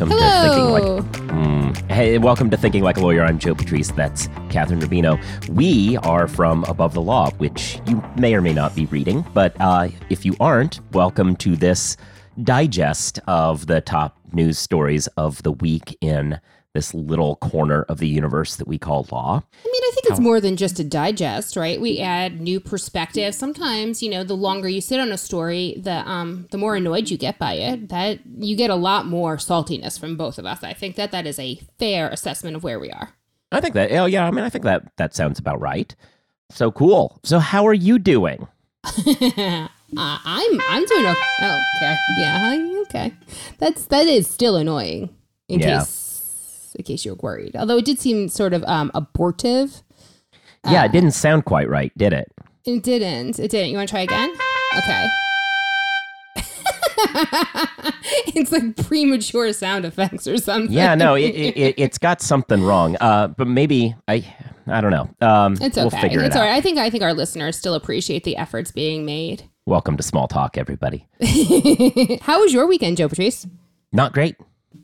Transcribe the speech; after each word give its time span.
welcome 0.00 0.18
Hello. 0.18 0.96
to 0.96 1.02
Thinking 1.02 1.28
Like. 1.28 1.28
Mm, 1.28 1.90
hey, 1.90 2.18
welcome 2.18 2.50
to 2.50 2.56
Thinking 2.56 2.82
Like 2.82 2.96
a 2.96 3.00
Lawyer. 3.00 3.22
I'm 3.22 3.38
Joe 3.38 3.54
Patrice. 3.54 3.92
That's 3.92 4.26
Kathryn 4.48 4.80
Rubino. 4.80 5.22
We 5.50 5.98
are 5.98 6.26
from 6.26 6.64
Above 6.64 6.94
the 6.94 7.00
Law, 7.00 7.30
which 7.32 7.80
you 7.86 8.02
may 8.16 8.34
or 8.34 8.40
may 8.40 8.52
not 8.52 8.74
be 8.74 8.86
reading, 8.86 9.24
but 9.34 9.54
uh, 9.60 9.88
if 10.10 10.24
you 10.24 10.34
aren't, 10.40 10.80
welcome 10.92 11.36
to 11.36 11.54
this 11.54 11.96
digest 12.42 13.20
of 13.28 13.68
the 13.68 13.80
top 13.80 14.18
news 14.32 14.58
stories 14.58 15.06
of 15.16 15.40
the 15.44 15.52
week 15.52 15.96
in 16.00 16.40
this 16.74 16.92
little 16.92 17.36
corner 17.36 17.82
of 17.84 17.98
the 17.98 18.08
universe 18.08 18.56
that 18.56 18.66
we 18.66 18.78
call 18.78 19.06
law. 19.12 19.36
I 19.64 19.66
mean, 19.68 19.82
I 19.84 19.90
think 19.94 20.06
it's 20.10 20.20
more 20.20 20.40
than 20.40 20.56
just 20.56 20.80
a 20.80 20.84
digest, 20.84 21.56
right? 21.56 21.80
We 21.80 22.00
add 22.00 22.40
new 22.40 22.58
perspective. 22.58 23.32
Sometimes, 23.34 24.02
you 24.02 24.10
know, 24.10 24.24
the 24.24 24.34
longer 24.36 24.68
you 24.68 24.80
sit 24.80 24.98
on 24.98 25.12
a 25.12 25.16
story, 25.16 25.76
the 25.80 26.06
um 26.08 26.48
the 26.50 26.58
more 26.58 26.74
annoyed 26.74 27.10
you 27.10 27.16
get 27.16 27.38
by 27.38 27.54
it. 27.54 27.88
That 27.90 28.18
you 28.38 28.56
get 28.56 28.70
a 28.70 28.74
lot 28.74 29.06
more 29.06 29.36
saltiness 29.36 29.98
from 29.98 30.16
both 30.16 30.36
of 30.36 30.46
us. 30.46 30.64
I 30.64 30.72
think 30.74 30.96
that 30.96 31.12
that 31.12 31.26
is 31.26 31.38
a 31.38 31.60
fair 31.78 32.08
assessment 32.08 32.56
of 32.56 32.64
where 32.64 32.80
we 32.80 32.90
are. 32.90 33.10
I 33.52 33.60
think 33.60 33.74
that, 33.74 33.92
oh, 33.92 34.06
yeah, 34.06 34.26
I 34.26 34.32
mean, 34.32 34.44
I 34.44 34.50
think 34.50 34.64
that 34.64 34.96
that 34.96 35.14
sounds 35.14 35.38
about 35.38 35.60
right. 35.60 35.94
So 36.50 36.72
cool. 36.72 37.20
So, 37.22 37.38
how 37.38 37.66
are 37.68 37.74
you 37.74 38.00
doing? 38.00 38.48
uh, 38.84 39.68
I'm 39.96 40.60
I'm 40.68 40.84
doing 40.84 41.06
okay. 41.06 41.20
Oh, 41.40 41.62
okay. 41.76 41.96
Yeah, 42.18 42.82
okay. 42.82 43.12
That's 43.58 43.86
that 43.86 44.06
is 44.06 44.26
still 44.26 44.56
annoying. 44.56 45.10
In 45.48 45.60
Yeah. 45.60 45.78
case 45.80 46.13
in 46.74 46.84
case 46.84 47.04
you 47.04 47.12
were 47.12 47.18
worried. 47.22 47.54
Although 47.56 47.78
it 47.78 47.84
did 47.84 47.98
seem 48.00 48.28
sort 48.28 48.52
of 48.54 48.64
um 48.64 48.90
abortive. 48.94 49.82
Yeah, 50.66 50.82
Uh, 50.82 50.84
it 50.86 50.92
didn't 50.92 51.10
sound 51.12 51.44
quite 51.44 51.68
right, 51.68 51.92
did 51.98 52.12
it? 52.12 52.32
It 52.64 52.82
didn't. 52.82 53.38
It 53.38 53.50
didn't. 53.50 53.70
You 53.70 53.76
want 53.76 53.88
to 53.88 53.92
try 53.92 54.00
again? 54.00 54.30
Okay. 54.78 55.06
it's 58.34 58.50
like 58.50 58.76
premature 58.86 59.52
sound 59.52 59.84
effects 59.84 60.26
or 60.26 60.36
something. 60.38 60.72
Yeah, 60.72 60.94
no, 60.94 61.14
it, 61.14 61.34
it, 61.34 61.56
it, 61.56 61.74
it's 61.78 61.98
got 61.98 62.20
something 62.22 62.62
wrong. 62.62 62.96
Uh, 63.00 63.28
but 63.28 63.46
maybe 63.46 63.94
I, 64.08 64.24
I 64.66 64.80
don't 64.80 64.90
know. 64.90 65.10
Um, 65.26 65.56
it's 65.60 65.76
We'll 65.76 65.86
okay. 65.88 66.00
figure 66.00 66.20
it 66.20 66.26
it's 66.26 66.36
out. 66.36 66.42
all 66.42 66.48
right. 66.48 66.56
I 66.56 66.60
think 66.60 66.78
I 66.78 66.88
think 66.90 67.02
our 67.02 67.12
listeners 67.14 67.56
still 67.58 67.74
appreciate 67.74 68.24
the 68.24 68.36
efforts 68.36 68.70
being 68.72 69.04
made. 69.04 69.44
Welcome 69.66 69.96
to 69.98 70.02
Small 70.02 70.28
Talk, 70.28 70.56
everybody. 70.58 71.06
How 72.22 72.40
was 72.40 72.52
your 72.52 72.66
weekend, 72.66 72.96
Joe 72.96 73.08
Patrice? 73.08 73.46
Not 73.92 74.12
great. 74.12 74.36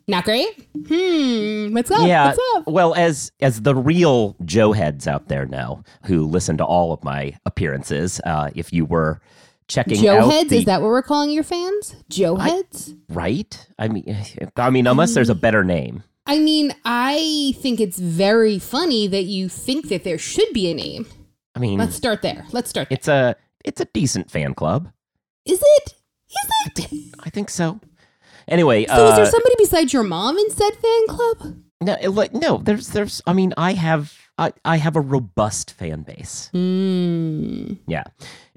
Not 0.08 0.24
great. 0.24 0.68
Hmm. 0.88 1.72
What's 1.74 1.90
up? 1.90 2.06
yeah. 2.06 2.26
What's 2.26 2.40
up? 2.56 2.66
Well, 2.66 2.94
as 2.94 3.30
as 3.40 3.62
the 3.62 3.74
real 3.74 4.36
Joe 4.44 4.72
heads 4.72 5.06
out 5.06 5.28
there 5.28 5.46
know, 5.46 5.82
who 6.04 6.26
listen 6.26 6.56
to 6.58 6.64
all 6.64 6.92
of 6.92 7.02
my 7.04 7.36
appearances, 7.46 8.20
uh, 8.24 8.50
if 8.54 8.72
you 8.72 8.84
were 8.84 9.20
checking 9.68 10.02
Joe 10.02 10.18
out 10.20 10.32
heads? 10.32 10.50
the, 10.50 10.58
Is 10.58 10.64
that 10.64 10.82
what 10.82 10.88
we're 10.88 11.02
calling 11.02 11.30
your 11.30 11.44
fans? 11.44 11.94
Joe 12.08 12.36
heads? 12.36 12.94
right? 13.08 13.66
I 13.78 13.88
mean, 13.88 14.16
I 14.56 14.70
mean, 14.70 14.86
unless 14.86 15.14
there's 15.14 15.30
a 15.30 15.34
better 15.34 15.62
name. 15.64 16.02
I 16.26 16.38
mean, 16.38 16.74
I 16.84 17.54
think 17.60 17.80
it's 17.80 17.98
very 17.98 18.58
funny 18.58 19.06
that 19.08 19.24
you 19.24 19.48
think 19.48 19.88
that 19.88 20.04
there 20.04 20.18
should 20.18 20.52
be 20.52 20.70
a 20.70 20.74
name. 20.74 21.06
I 21.54 21.58
mean, 21.58 21.78
Let's 21.78 21.96
start 21.96 22.22
there. 22.22 22.46
Let's 22.52 22.70
start. 22.70 22.88
There. 22.88 22.96
it's 22.96 23.08
a 23.08 23.36
it's 23.64 23.80
a 23.80 23.84
decent 23.86 24.30
fan 24.30 24.54
club. 24.54 24.92
Is 25.44 25.60
it? 25.62 25.94
Is 26.28 26.76
it? 26.92 27.14
I 27.20 27.30
think 27.30 27.50
so. 27.50 27.80
Anyway, 28.50 28.84
So 28.86 29.06
is 29.06 29.12
uh, 29.12 29.16
there 29.16 29.26
somebody 29.26 29.54
besides 29.58 29.92
your 29.92 30.02
mom 30.02 30.36
in 30.36 30.50
said 30.50 30.72
fan 30.74 31.06
club? 31.08 31.56
No, 31.80 31.96
like 32.10 32.34
no, 32.34 32.58
there's 32.58 32.88
there's 32.88 33.22
I 33.26 33.32
mean, 33.32 33.54
I 33.56 33.72
have 33.72 34.14
I, 34.36 34.52
I 34.64 34.76
have 34.76 34.96
a 34.96 35.00
robust 35.00 35.72
fan 35.72 36.02
base. 36.02 36.50
Mm. 36.52 37.78
Yeah. 37.86 38.04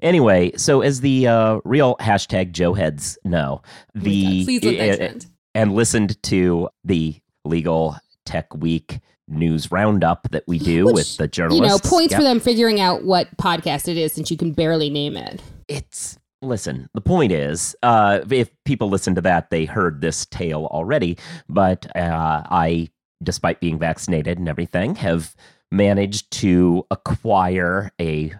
Anyway, 0.02 0.52
so 0.56 0.80
as 0.82 1.00
the 1.00 1.28
uh, 1.28 1.60
real 1.64 1.96
hashtag 1.96 2.52
Joe 2.52 2.74
heads 2.74 3.16
know, 3.24 3.62
the 3.94 4.42
Oh 4.42 4.44
Please 4.44 4.64
let 4.64 5.00
uh, 5.00 5.28
and 5.54 5.74
listened 5.74 6.22
to 6.24 6.68
the 6.84 7.16
legal 7.44 7.96
tech 8.26 8.54
week 8.54 9.00
news 9.28 9.70
roundup 9.70 10.28
that 10.30 10.44
we 10.46 10.58
do 10.58 10.86
Which, 10.86 10.94
with 10.94 11.16
the 11.16 11.28
journalists. 11.28 11.62
You 11.62 11.68
know, 11.68 11.78
points 11.78 12.14
for 12.14 12.22
them 12.22 12.40
figuring 12.40 12.80
out 12.80 13.04
what 13.04 13.34
podcast 13.36 13.88
it 13.88 13.96
is 13.96 14.12
since 14.12 14.30
you 14.30 14.36
can 14.36 14.52
barely 14.52 14.90
name 14.90 15.16
it. 15.16 15.40
It's 15.68 16.18
listen. 16.44 16.88
The 16.94 17.00
point 17.00 17.32
is, 17.32 17.74
uh, 17.82 18.20
if 18.30 18.50
people 18.64 18.88
listen 18.88 19.14
to 19.16 19.20
that, 19.22 19.50
they 19.50 19.64
heard 19.64 20.00
this 20.00 20.26
tale 20.26 20.68
already. 20.70 21.18
But 21.48 21.86
uh, 21.96 22.42
I, 22.50 22.90
despite 23.22 23.60
being 23.60 23.78
vaccinated 23.78 24.38
and 24.38 24.48
everything, 24.48 24.94
have 24.96 25.34
managed 25.70 26.30
to 26.30 26.86
acquire 26.90 27.90
a 28.00 28.32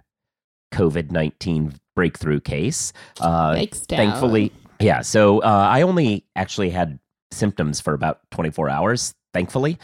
COVID 0.73 1.11
nineteen 1.11 1.75
breakthrough 1.97 2.41
case. 2.41 2.93
Uh, 3.21 3.65
thankfully, 3.89 4.53
yeah. 4.81 5.01
So 5.01 5.41
uh, 5.41 5.69
I 5.71 5.83
only 5.83 6.25
actually 6.37 6.71
had 6.71 6.99
symptoms 7.31 7.81
for 7.81 7.95
about 7.95 8.21
twenty 8.31 8.51
four 8.51 8.69
hours. 8.69 9.15
Thankfully, 9.35 9.79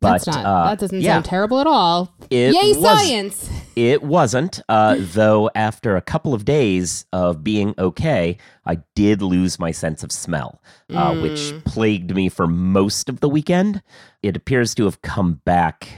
but 0.00 0.26
not, 0.26 0.44
uh, 0.44 0.64
that 0.70 0.78
doesn't 0.80 1.00
yeah, 1.00 1.14
sound 1.14 1.24
terrible 1.24 1.60
at 1.60 1.66
all. 1.66 2.12
it 2.28 2.52
Yay, 2.54 2.72
was 2.76 2.82
science! 2.82 3.48
it 3.76 4.02
wasn't, 4.02 4.60
uh, 4.68 4.96
though. 4.98 5.48
After 5.54 5.96
a 5.96 6.02
couple 6.02 6.34
of 6.34 6.44
days 6.44 7.06
of 7.12 7.42
being 7.44 7.72
okay, 7.78 8.36
I 8.66 8.78
did 8.94 9.22
lose 9.22 9.58
my 9.58 9.70
sense 9.70 10.02
of 10.02 10.10
smell, 10.12 10.60
uh, 10.92 11.14
which 11.14 11.38
Mm. 11.38 11.64
plagued 11.64 12.14
me 12.14 12.28
for 12.28 12.46
most 12.48 13.08
of 13.08 13.20
the 13.20 13.28
weekend. 13.28 13.80
It 14.22 14.36
appears 14.36 14.74
to 14.74 14.84
have 14.84 15.00
come 15.02 15.40
back, 15.44 15.88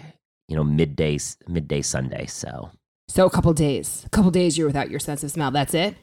you 0.48 0.54
know, 0.56 0.62
midday 0.64 1.18
midday 1.48 1.80
Sunday. 1.82 2.26
So 2.26 2.70
So 3.08 3.24
a 3.24 3.30
couple 3.30 3.52
days, 3.54 4.02
a 4.04 4.10
couple 4.10 4.30
days 4.30 4.58
you're 4.58 4.66
without 4.66 4.90
your 4.90 5.00
sense 5.00 5.24
of 5.24 5.30
smell. 5.30 5.50
That's 5.50 5.72
it. 5.72 5.96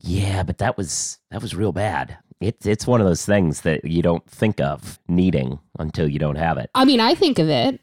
yeah, 0.00 0.42
but 0.44 0.58
that 0.58 0.76
was 0.76 1.18
that 1.32 1.42
was 1.42 1.54
real 1.56 1.72
bad. 1.72 2.18
It's 2.48 2.66
it's 2.66 2.86
one 2.86 3.00
of 3.00 3.06
those 3.06 3.24
things 3.24 3.62
that 3.62 3.84
you 3.84 4.02
don't 4.02 4.24
think 4.28 4.60
of 4.60 4.98
needing 5.08 5.58
until 5.78 6.08
you 6.08 6.18
don't 6.18 6.36
have 6.36 6.58
it. 6.58 6.70
I 6.74 6.84
mean, 6.84 7.00
I 7.00 7.14
think 7.14 7.38
of 7.38 7.48
it. 7.48 7.80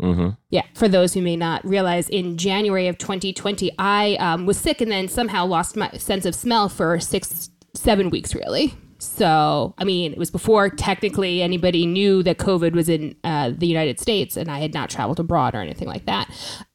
hmm 0.00 0.30
Yeah, 0.50 0.64
for 0.74 0.88
those 0.88 1.14
who 1.14 1.22
may 1.22 1.36
not 1.36 1.64
realize, 1.64 2.08
in 2.08 2.36
January 2.36 2.88
of 2.88 2.98
2020, 2.98 3.72
I 3.78 4.16
um, 4.16 4.46
was 4.46 4.58
sick 4.58 4.80
and 4.80 4.90
then 4.90 5.08
somehow 5.08 5.46
lost 5.46 5.76
my 5.76 5.90
sense 5.92 6.26
of 6.26 6.34
smell 6.34 6.68
for 6.68 6.98
six, 7.00 7.50
seven 7.74 8.10
weeks, 8.10 8.34
really. 8.34 8.74
So, 8.98 9.74
I 9.78 9.84
mean, 9.84 10.12
it 10.12 10.18
was 10.18 10.30
before 10.30 10.68
technically 10.68 11.40
anybody 11.42 11.86
knew 11.86 12.22
that 12.22 12.36
COVID 12.36 12.72
was 12.72 12.88
in 12.90 13.16
uh, 13.24 13.50
the 13.56 13.66
United 13.66 13.98
States 13.98 14.36
and 14.36 14.50
I 14.50 14.58
had 14.58 14.74
not 14.74 14.90
traveled 14.90 15.18
abroad 15.18 15.54
or 15.54 15.62
anything 15.62 15.88
like 15.88 16.04
that. 16.04 16.28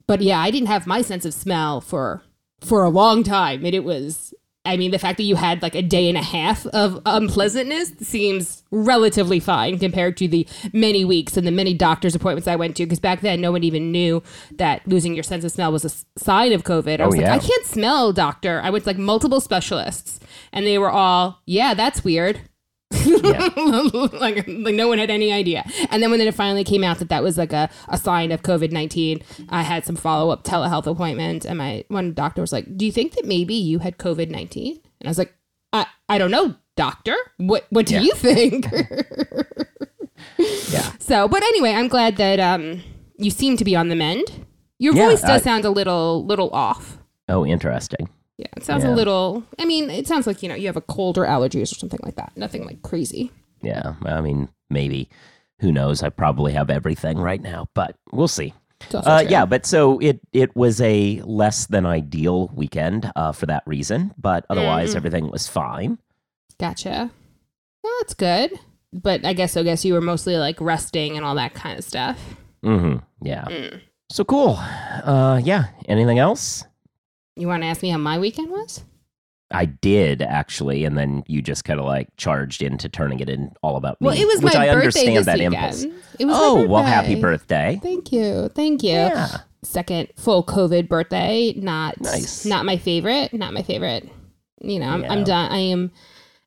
But 0.07 0.21
yeah, 0.21 0.39
I 0.39 0.49
didn't 0.49 0.67
have 0.69 0.87
my 0.87 1.01
sense 1.03 1.25
of 1.25 1.33
smell 1.33 1.81
for 1.81 2.23
for 2.61 2.83
a 2.83 2.89
long 2.89 3.23
time, 3.23 3.65
and 3.65 3.75
it 3.75 3.83
was. 3.83 4.33
I 4.65 4.77
mean, 4.77 4.91
the 4.91 4.99
fact 4.99 5.17
that 5.17 5.23
you 5.23 5.35
had 5.35 5.61
like 5.61 5.75
a 5.75 5.81
day 5.81 6.09
and 6.09 6.17
a 6.17 6.21
half 6.21 6.65
of 6.67 7.01
unpleasantness 7.05 7.93
seems 8.01 8.63
relatively 8.71 9.39
fine 9.39 9.79
compared 9.79 10.17
to 10.17 10.27
the 10.27 10.47
many 10.73 11.05
weeks 11.05 11.37
and 11.37 11.45
the 11.45 11.51
many 11.51 11.73
doctor's 11.73 12.15
appointments 12.15 12.47
I 12.47 12.55
went 12.55 12.75
to. 12.77 12.85
Because 12.85 12.99
back 12.99 13.21
then, 13.21 13.41
no 13.41 13.51
one 13.51 13.63
even 13.63 13.91
knew 13.91 14.23
that 14.53 14.87
losing 14.87 15.13
your 15.13 15.23
sense 15.23 15.43
of 15.43 15.51
smell 15.51 15.71
was 15.71 15.85
a 15.85 16.19
sign 16.19 16.53
of 16.53 16.63
COVID. 16.63 16.99
I 16.99 17.03
Oh, 17.03 17.07
was 17.07 17.17
like. 17.17 17.25
I 17.27 17.39
can't 17.39 17.65
smell, 17.65 18.11
doctor. 18.13 18.61
I 18.63 18.69
went 18.69 18.83
to 18.85 18.89
like 18.89 18.97
multiple 18.97 19.39
specialists, 19.39 20.19
and 20.51 20.65
they 20.65 20.77
were 20.77 20.89
all, 20.91 21.41
yeah, 21.45 21.73
that's 21.73 22.03
weird. 22.03 22.41
like, 24.13 24.47
like 24.47 24.75
no 24.75 24.87
one 24.87 24.97
had 24.97 25.09
any 25.09 25.31
idea. 25.31 25.63
And 25.89 26.01
then 26.01 26.11
when 26.11 26.21
it 26.21 26.33
finally 26.33 26.63
came 26.63 26.83
out 26.83 26.99
that 26.99 27.09
that 27.09 27.23
was 27.23 27.37
like 27.37 27.53
a, 27.53 27.69
a 27.87 27.97
sign 27.97 28.31
of 28.31 28.41
COVID 28.43 28.71
19, 28.71 29.21
I 29.49 29.63
had 29.63 29.85
some 29.85 29.95
follow 29.95 30.29
up 30.31 30.43
telehealth 30.43 30.87
appointment. 30.87 31.45
And 31.45 31.57
my 31.57 31.83
one 31.89 32.13
doctor 32.13 32.41
was 32.41 32.51
like, 32.51 32.77
Do 32.77 32.85
you 32.85 32.91
think 32.91 33.13
that 33.13 33.25
maybe 33.25 33.55
you 33.55 33.79
had 33.79 33.97
COVID 33.97 34.29
19? 34.29 34.79
And 35.01 35.07
I 35.07 35.09
was 35.09 35.17
like, 35.17 35.33
I, 35.73 35.85
I 36.09 36.17
don't 36.17 36.31
know, 36.31 36.55
doctor. 36.75 37.15
What, 37.37 37.65
what 37.69 37.85
do 37.85 37.95
Yeah. 37.95 38.01
you 38.01 38.13
think? 38.13 38.67
Yeah. 40.37 40.91
so, 40.99 41.27
but 41.27 41.43
anyway, 41.43 41.71
I'm 41.71 41.87
glad 41.87 42.17
that 42.17 42.39
um, 42.39 42.81
you 43.17 43.29
seem 43.29 43.57
to 43.57 43.63
be 43.65 43.75
on 43.75 43.89
the 43.89 43.95
mend. 43.95 44.25
Your 44.79 44.93
Yeah, 44.95 45.07
voice 45.09 45.21
does 45.21 45.41
I- 45.41 45.43
sound 45.43 45.65
a 45.65 45.69
little 45.69 46.25
little 46.25 46.49
off. 46.51 46.97
Oh, 47.29 47.45
interesting. 47.45 48.09
Yeah, 48.37 48.47
it 48.57 48.63
sounds 48.63 48.83
Yeah. 48.83 48.93
a 48.93 48.95
little. 48.95 49.43
I 49.59 49.65
mean, 49.65 49.89
it 49.89 50.07
sounds 50.07 50.27
like 50.27 50.43
you 50.43 50.49
know 50.49 50.55
you 50.55 50.67
have 50.67 50.75
a 50.77 50.81
cold 50.81 51.17
or 51.17 51.25
allergies 51.25 51.71
or 51.71 51.75
something 51.75 51.99
like 52.03 52.15
that. 52.15 52.33
Nothing 52.35 52.65
like 52.65 52.81
crazy. 52.81 53.31
Yeah. 53.61 53.93
I 54.05 54.21
mean, 54.21 54.49
maybe. 54.69 55.09
Who 55.61 55.71
knows? 55.71 56.03
I 56.03 56.09
probably 56.09 56.51
have 56.51 56.69
everything 56.69 57.17
right 57.17 57.41
now, 57.41 57.69
but 57.73 57.95
we'll 58.11 58.27
see. 58.27 58.53
Uh, 58.93 59.23
yeah, 59.27 59.45
but 59.45 59.65
so 59.65 59.97
it 59.99 60.19
it 60.33 60.53
was 60.55 60.81
a 60.81 61.21
less 61.23 61.65
than 61.67 61.85
ideal 61.85 62.51
weekend 62.53 63.09
uh, 63.15 63.31
for 63.31 63.45
that 63.45 63.63
reason, 63.65 64.13
but 64.17 64.45
otherwise 64.49 64.91
Mhm. 64.91 64.95
everything 64.97 65.31
was 65.31 65.47
fine. 65.47 65.97
Gotcha. 66.59 67.09
Well, 67.83 67.93
that's 68.01 68.13
good. 68.13 68.51
But 68.91 69.23
I 69.25 69.31
guess 69.33 69.55
I 69.55 69.63
guess 69.63 69.85
you 69.85 69.93
were 69.93 70.01
mostly 70.01 70.35
like 70.35 70.59
resting 70.59 71.15
and 71.15 71.25
all 71.25 71.35
that 71.35 71.53
kind 71.53 71.79
of 71.79 71.85
stuff. 71.85 72.35
hmm 72.63 72.97
Yeah. 73.21 73.45
Mm. 73.45 73.79
So 74.11 74.23
cool. 74.25 74.57
Uh, 74.59 75.39
yeah. 75.43 75.65
Anything 75.87 76.19
else? 76.19 76.63
You 77.35 77.47
want 77.47 77.63
to 77.63 77.67
ask 77.67 77.81
me 77.81 77.89
how 77.89 77.97
my 77.97 78.17
weekend 78.19 78.49
was? 78.49 78.83
I 79.51 79.65
did 79.65 80.21
actually, 80.21 80.85
and 80.85 80.97
then 80.97 81.23
you 81.27 81.41
just 81.41 81.65
kind 81.65 81.79
of 81.79 81.85
like 81.85 82.07
charged 82.17 82.61
into 82.63 82.89
turning 82.89 83.19
it 83.19 83.29
in 83.29 83.51
all 83.61 83.77
about 83.77 84.01
me. 84.01 84.07
Well, 84.07 84.17
it 84.17 84.25
was 84.25 84.41
which 84.41 84.53
my 84.55 84.69
I 84.69 84.73
birthday 84.73 85.07
understand 85.07 85.17
this 85.17 85.25
that 85.27 85.37
weekend. 85.37 85.53
impulse. 85.53 85.83
It 86.19 86.25
was 86.25 86.35
my 86.35 86.41
Oh 86.43 86.65
well, 86.67 86.83
happy 86.83 87.15
birthday. 87.19 87.79
Thank 87.81 88.11
you, 88.11 88.49
thank 88.55 88.81
you. 88.83 88.91
Yeah. 88.91 89.37
Second 89.63 90.09
full 90.15 90.43
COVID 90.43 90.87
birthday. 90.87 91.53
Not 91.53 91.99
Nice. 92.01 92.45
Not 92.45 92.65
my 92.65 92.77
favorite. 92.77 93.33
Not 93.33 93.53
my 93.53 93.61
favorite. 93.63 94.09
You 94.61 94.79
know, 94.79 94.87
I'm, 94.87 95.03
I'm 95.05 95.23
done. 95.23 95.51
I 95.51 95.57
am. 95.57 95.91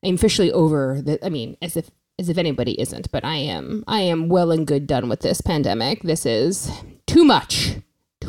I'm 0.03 0.15
officially 0.15 0.51
over 0.51 1.01
the. 1.01 1.23
I 1.25 1.29
mean, 1.29 1.55
as 1.61 1.77
if 1.77 1.89
as 2.17 2.27
if 2.29 2.37
anybody 2.37 2.79
isn't, 2.79 3.11
but 3.11 3.23
I 3.23 3.35
am 3.35 3.83
I 3.87 4.01
am 4.01 4.27
well 4.29 4.51
and 4.51 4.67
good 4.67 4.87
done 4.87 5.07
with 5.09 5.21
this 5.21 5.41
pandemic. 5.41 6.01
This 6.03 6.25
is 6.25 6.69
too 7.07 7.23
much. 7.23 7.77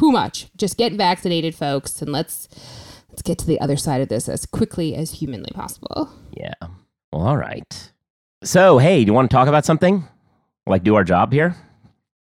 Too 0.01 0.11
much. 0.11 0.49
Just 0.57 0.77
get 0.79 0.95
vaccinated, 0.95 1.55
folks, 1.55 2.01
and 2.01 2.11
let's 2.11 2.49
let's 3.11 3.23
get 3.23 3.39
to 3.39 3.47
the 3.47 3.61
other 3.61 3.77
side 3.77 4.01
of 4.01 4.09
this 4.09 4.29
as 4.29 4.47
quickly 4.47 4.95
as 4.95 5.11
humanly 5.13 5.51
possible. 5.55 6.11
Yeah. 6.33 6.55
Well, 7.13 7.27
all 7.27 7.37
right. 7.37 7.93
So, 8.43 8.79
hey, 8.79 9.05
do 9.05 9.09
you 9.11 9.13
want 9.13 9.31
to 9.31 9.35
talk 9.37 9.47
about 9.49 9.67
something? 9.67 10.05
Like 10.67 10.83
do 10.85 10.95
our 10.95 11.05
job 11.05 11.33
here? 11.33 11.55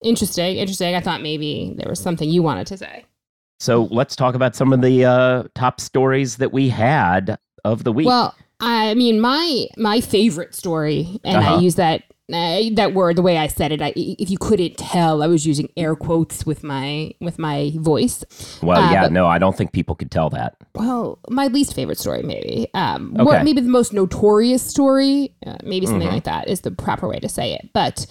Interesting, 0.02 0.56
interesting. 0.56 0.94
I 0.94 1.00
thought 1.00 1.22
maybe 1.22 1.74
there 1.76 1.88
was 1.88 2.00
something 2.00 2.28
you 2.28 2.42
wanted 2.42 2.66
to 2.68 2.76
say. 2.76 3.04
So 3.60 3.84
let's 3.90 4.16
talk 4.16 4.34
about 4.34 4.54
some 4.56 4.72
of 4.72 4.80
the 4.80 5.04
uh, 5.04 5.44
top 5.54 5.80
stories 5.80 6.36
that 6.36 6.52
we 6.52 6.68
had 6.68 7.38
of 7.64 7.84
the 7.84 7.92
week. 7.92 8.06
Well, 8.06 8.34
I 8.60 8.94
mean, 8.94 9.20
my 9.20 9.66
my 9.76 10.00
favorite 10.00 10.54
story, 10.54 11.20
and 11.24 11.36
Uh-huh. 11.38 11.56
I 11.56 11.60
use 11.60 11.74
that 11.76 12.02
uh, 12.32 12.60
that 12.74 12.92
word 12.94 13.16
the 13.16 13.22
way 13.22 13.38
I 13.38 13.46
said 13.46 13.72
it. 13.72 13.80
I, 13.80 13.92
if 13.96 14.30
you 14.30 14.38
couldn't 14.38 14.76
tell, 14.76 15.22
I 15.22 15.26
was 15.26 15.46
using 15.46 15.68
air 15.76 15.96
quotes 15.96 16.44
with 16.44 16.62
my 16.62 17.12
with 17.20 17.38
my 17.38 17.72
voice. 17.76 18.24
well, 18.62 18.80
uh, 18.82 18.92
yeah, 18.92 19.02
but- 19.04 19.12
no, 19.12 19.26
I 19.26 19.38
don't 19.38 19.56
think 19.56 19.72
people 19.72 19.94
could 19.94 20.10
tell 20.10 20.30
that. 20.30 20.56
Well, 20.74 21.18
my 21.30 21.46
least 21.48 21.74
favorite 21.74 21.98
story, 21.98 22.22
maybe. 22.22 22.68
Um, 22.74 23.12
Okay. 23.14 23.24
what 23.24 23.44
maybe 23.44 23.60
the 23.60 23.68
most 23.68 23.92
notorious 23.92 24.62
story, 24.62 25.34
uh, 25.46 25.56
maybe 25.64 25.86
something 25.86 26.08
Mhm. 26.08 26.12
like 26.12 26.24
that 26.24 26.48
is 26.48 26.60
the 26.60 26.70
proper 26.70 27.08
way 27.08 27.18
to 27.18 27.28
say 27.28 27.54
it. 27.54 27.70
But 27.72 28.06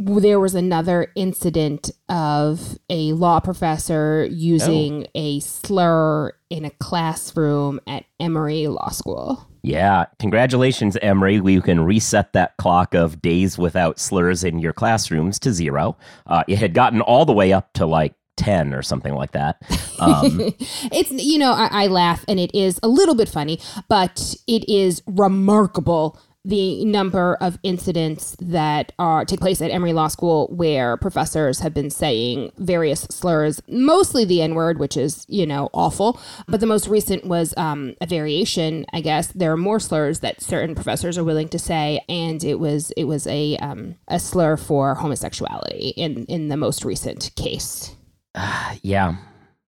there 0.00 0.38
was 0.38 0.54
another 0.54 1.08
incident 1.16 1.90
of 2.08 2.78
a 2.88 3.12
law 3.14 3.40
professor 3.40 4.24
using 4.30 5.08
a 5.16 5.40
slur 5.40 6.32
in 6.50 6.64
a 6.64 6.70
classroom 6.70 7.80
at 7.88 8.04
Emory 8.20 8.68
Law 8.68 8.90
School. 8.90 9.47
Yeah, 9.62 10.06
congratulations, 10.18 10.96
Emory. 11.02 11.40
We 11.40 11.60
can 11.60 11.80
reset 11.80 12.32
that 12.32 12.56
clock 12.58 12.94
of 12.94 13.20
days 13.20 13.58
without 13.58 13.98
slurs 13.98 14.44
in 14.44 14.58
your 14.58 14.72
classrooms 14.72 15.38
to 15.40 15.52
zero. 15.52 15.96
Uh, 16.26 16.44
it 16.48 16.58
had 16.58 16.74
gotten 16.74 17.00
all 17.00 17.24
the 17.24 17.32
way 17.32 17.52
up 17.52 17.72
to 17.74 17.86
like 17.86 18.14
10 18.36 18.72
or 18.72 18.82
something 18.82 19.14
like 19.14 19.32
that. 19.32 19.60
Um, 20.00 20.54
it's 20.92 21.10
you 21.10 21.38
know 21.38 21.50
I, 21.50 21.68
I 21.72 21.86
laugh 21.88 22.24
and 22.28 22.38
it 22.38 22.54
is 22.54 22.78
a 22.84 22.88
little 22.88 23.16
bit 23.16 23.28
funny 23.28 23.58
but 23.88 24.36
it 24.46 24.68
is 24.68 25.02
remarkable 25.06 26.16
the 26.44 26.84
number 26.84 27.36
of 27.40 27.58
incidents 27.62 28.36
that 28.40 28.92
are 28.98 29.24
take 29.24 29.40
place 29.40 29.60
at 29.60 29.70
Emory 29.70 29.92
Law 29.92 30.08
School 30.08 30.48
where 30.48 30.96
professors 30.96 31.60
have 31.60 31.74
been 31.74 31.90
saying 31.90 32.52
various 32.58 33.00
slurs, 33.02 33.60
mostly 33.68 34.24
the 34.24 34.40
N 34.40 34.54
word, 34.54 34.78
which 34.78 34.96
is 34.96 35.24
you 35.28 35.46
know 35.46 35.68
awful. 35.72 36.20
But 36.46 36.60
the 36.60 36.66
most 36.66 36.88
recent 36.88 37.26
was 37.26 37.54
um, 37.56 37.94
a 38.00 38.06
variation. 38.06 38.86
I 38.92 39.00
guess 39.00 39.28
there 39.28 39.52
are 39.52 39.56
more 39.56 39.80
slurs 39.80 40.20
that 40.20 40.40
certain 40.40 40.74
professors 40.74 41.18
are 41.18 41.24
willing 41.24 41.48
to 41.50 41.58
say, 41.58 42.00
and 42.08 42.42
it 42.44 42.58
was 42.58 42.92
it 42.92 43.04
was 43.04 43.26
a 43.26 43.56
um, 43.58 43.96
a 44.08 44.18
slur 44.18 44.56
for 44.56 44.94
homosexuality 44.94 45.92
in 45.96 46.24
in 46.26 46.48
the 46.48 46.56
most 46.56 46.84
recent 46.84 47.30
case. 47.36 47.94
yeah. 48.82 49.16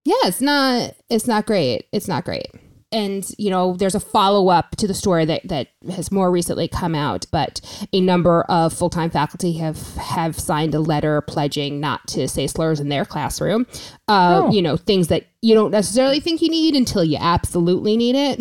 Yeah, 0.04 0.14
it's 0.24 0.40
not 0.40 0.94
it's 1.08 1.26
not 1.26 1.46
great. 1.46 1.86
It's 1.92 2.08
not 2.08 2.24
great. 2.24 2.46
And 2.92 3.24
you 3.38 3.50
know, 3.50 3.74
there's 3.76 3.94
a 3.94 4.00
follow 4.00 4.48
up 4.48 4.74
to 4.76 4.86
the 4.88 4.94
story 4.94 5.24
that 5.24 5.42
that 5.48 5.68
has 5.92 6.10
more 6.10 6.30
recently 6.30 6.66
come 6.66 6.94
out, 6.94 7.24
but 7.30 7.60
a 7.92 8.00
number 8.00 8.42
of 8.42 8.72
full 8.72 8.90
time 8.90 9.10
faculty 9.10 9.52
have 9.58 9.94
have 9.96 10.38
signed 10.38 10.74
a 10.74 10.80
letter 10.80 11.20
pledging 11.20 11.78
not 11.80 12.06
to 12.08 12.26
say 12.26 12.46
slurs 12.46 12.80
in 12.80 12.88
their 12.88 13.04
classroom. 13.04 13.66
Uh, 14.08 14.42
Oh. 14.44 14.50
You 14.52 14.62
know, 14.62 14.76
things 14.76 15.08
that 15.08 15.26
you 15.42 15.54
don't 15.54 15.70
necessarily 15.70 16.18
think 16.20 16.42
you 16.42 16.48
need 16.50 16.74
until 16.74 17.04
you 17.04 17.16
absolutely 17.20 17.96
need 17.96 18.16
it. 18.16 18.40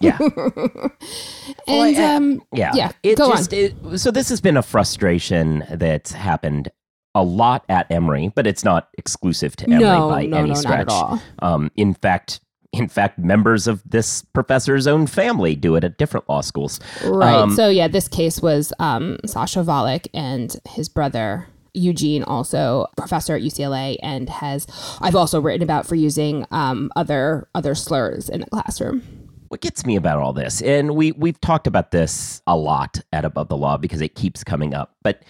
Yeah. 0.00 0.18
and 1.66 1.96
I- 1.96 2.14
um, 2.14 2.42
Yeah. 2.52 2.72
Yeah, 2.74 2.92
It 3.02 3.16
go 3.16 3.30
just, 3.30 3.52
It, 3.52 3.74
so 3.96 4.10
this 4.10 4.28
has 4.28 4.40
been 4.40 4.56
a 4.56 4.62
frustration 4.62 5.64
that's 5.70 6.12
happened 6.12 6.70
a 7.14 7.22
lot 7.22 7.64
at 7.68 7.90
Emory, 7.90 8.30
but 8.34 8.46
it's 8.46 8.64
not 8.64 8.88
exclusive 8.98 9.54
to 9.56 9.66
Emory 9.66 9.78
no, 9.80 10.08
by 10.08 10.26
no, 10.26 10.36
any 10.38 10.48
no, 10.48 10.54
stretch. 10.54 10.88
not 10.88 10.90
at 10.90 10.90
all. 10.90 11.22
Um, 11.38 11.70
in 11.76 11.94
fact, 11.94 12.40
in 12.78 12.88
fact, 12.88 13.18
members 13.18 13.66
of 13.66 13.82
this 13.88 14.22
professor's 14.22 14.86
own 14.86 15.06
family 15.06 15.54
do 15.54 15.76
it 15.76 15.84
at 15.84 15.98
different 15.98 16.28
law 16.28 16.40
schools. 16.40 16.80
Right. 17.04 17.34
Um, 17.34 17.54
so 17.54 17.68
yeah, 17.68 17.88
this 17.88 18.08
case 18.08 18.42
was 18.42 18.72
um, 18.78 19.18
Sasha 19.24 19.60
Volokh 19.60 20.06
and 20.12 20.56
his 20.68 20.88
brother 20.88 21.46
Eugene, 21.74 22.22
also 22.22 22.86
professor 22.96 23.34
at 23.34 23.42
UCLA, 23.42 23.96
and 24.02 24.28
has 24.30 24.66
I've 25.00 25.16
also 25.16 25.40
written 25.40 25.62
about 25.62 25.86
for 25.86 25.96
using 25.96 26.46
um, 26.50 26.90
other 26.96 27.48
other 27.54 27.74
slurs 27.74 28.28
in 28.28 28.40
the 28.40 28.46
classroom. 28.46 29.02
What 29.48 29.60
gets 29.60 29.84
me 29.84 29.96
about 29.96 30.18
all 30.18 30.32
this, 30.32 30.62
and 30.62 30.94
we 30.96 31.12
we've 31.12 31.40
talked 31.40 31.66
about 31.66 31.90
this 31.90 32.40
a 32.46 32.56
lot 32.56 33.00
at 33.12 33.24
Above 33.24 33.48
the 33.48 33.56
Law 33.56 33.76
because 33.76 34.00
it 34.00 34.14
keeps 34.14 34.44
coming 34.44 34.72
up, 34.72 34.96
but 35.02 35.22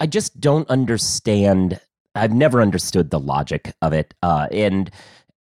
I 0.00 0.06
just 0.06 0.40
don't 0.40 0.68
understand. 0.68 1.80
I've 2.14 2.34
never 2.34 2.60
understood 2.60 3.10
the 3.10 3.20
logic 3.20 3.72
of 3.80 3.92
it, 3.92 4.12
uh, 4.22 4.48
and 4.50 4.90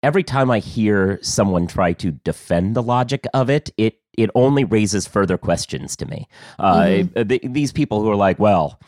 every 0.03 0.23
time 0.23 0.51
I 0.51 0.59
hear 0.59 1.19
someone 1.23 1.67
try 1.67 1.93
to 1.95 2.13
defend 2.13 2.75
the 2.77 2.83
logic 2.83 3.27
of 3.35 3.51
it, 3.51 3.71
it 3.77 4.01
it 4.17 4.31
only 4.35 4.65
raises 4.65 5.07
further 5.07 5.39
questions 5.39 5.95
to 5.97 6.07
me. 6.07 6.27
Uh, 6.59 7.05
th- 7.25 7.43
these 7.45 7.71
people 7.71 8.03
who 8.03 8.11
are 8.11 8.17
like, 8.17 8.41
well, 8.41 8.81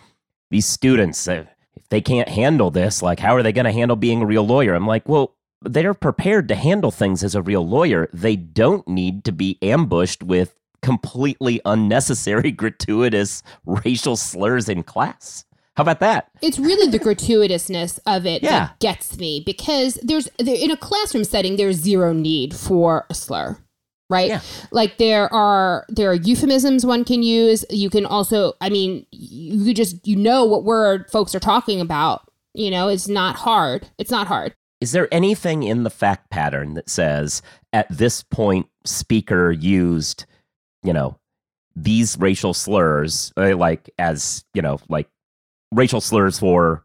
these 0.51 0.67
students, 0.67 1.29
uh, 1.29 1.45
if 1.77 1.89
they 1.89 2.01
can't 2.01 2.29
handle 2.29 2.73
this, 2.73 3.01
like, 3.01 3.21
how 3.21 3.37
are 3.37 3.43
they 3.43 3.53
going 3.53 3.65
to 3.65 3.73
handle 3.73 3.97
being 3.97 4.23
a 4.23 4.27
real 4.27 4.45
lawyer? 4.45 4.75
I'm 4.75 4.89
like, 4.89 5.09
well, 5.09 5.37
they're 5.63 5.95
prepared 5.95 6.49
to 6.49 6.57
handle 6.57 6.91
things 6.91 7.23
as 7.23 7.37
a 7.37 7.43
real 7.43 7.67
lawyer. 7.67 8.09
They 8.13 8.35
don't 8.35 8.87
need 8.89 9.25
to 9.25 9.31
be 9.31 9.57
ambushed 9.63 10.25
with 10.25 10.57
completely 10.83 11.61
unnecessary, 11.65 12.51
gratuitous 12.51 13.45
racial 13.65 14.17
slurs 14.17 14.69
in 14.69 14.83
class. 14.83 15.45
How 15.77 15.83
about 15.83 16.01
that? 16.01 16.31
It's 16.43 16.59
really 16.59 16.91
the 16.91 16.99
gratuitousness 16.99 17.99
of 18.07 18.27
it 18.27 18.43
Yeah. 18.43 18.51
that 18.51 18.81
gets 18.81 19.17
me 19.19 19.43
because 19.45 19.95
there's 20.03 20.29
there, 20.39 20.57
in 20.57 20.71
a 20.71 20.77
classroom 20.77 21.25
setting 21.25 21.57
there's 21.57 21.77
zero 21.77 22.13
need 22.13 22.55
for 22.55 23.07
a 23.09 23.15
slur. 23.15 23.59
Right? 24.11 24.29
Yeah. 24.29 24.41
Like 24.73 24.99
there 24.99 25.33
are 25.33 25.87
there 25.89 26.11
are 26.11 26.15
euphemisms 26.15 26.85
one 26.85 27.05
can 27.05 27.23
use. 27.23 27.65
You 27.71 27.89
can 27.91 28.05
also 28.05 28.55
I 28.61 28.69
mean 28.69 29.07
you 29.13 29.65
could 29.65 29.77
just 29.77 30.07
you 30.07 30.17
know 30.17 30.45
what 30.45 30.65
word 30.65 31.09
folks 31.11 31.35
are 31.35 31.41
talking 31.41 31.81
about. 31.81 32.23
You 32.53 32.73
know, 32.73 32.89
it's 32.89 33.07
not 33.07 33.37
hard. 33.37 33.89
It's 33.99 34.11
not 34.11 34.27
hard. 34.27 34.55
Is 34.81 34.91
there 34.93 35.07
anything 35.13 35.63
in 35.63 35.85
the 35.85 35.91
fact 35.91 36.31
pattern 36.31 36.75
that 36.75 36.91
says 36.91 37.43
at 37.73 37.87
this 37.89 38.25
point 38.25 38.67
speaker 38.85 39.53
used, 39.53 40.25
you 40.83 40.93
know, 40.93 41.17
these 41.77 42.19
racial 42.19 42.53
slurs, 42.55 43.33
uh, 43.37 43.55
like 43.57 43.89
as, 43.99 44.45
you 44.55 44.63
know, 44.63 44.81
like 44.89 45.09
racial 45.73 46.01
slurs 46.01 46.39
for 46.39 46.85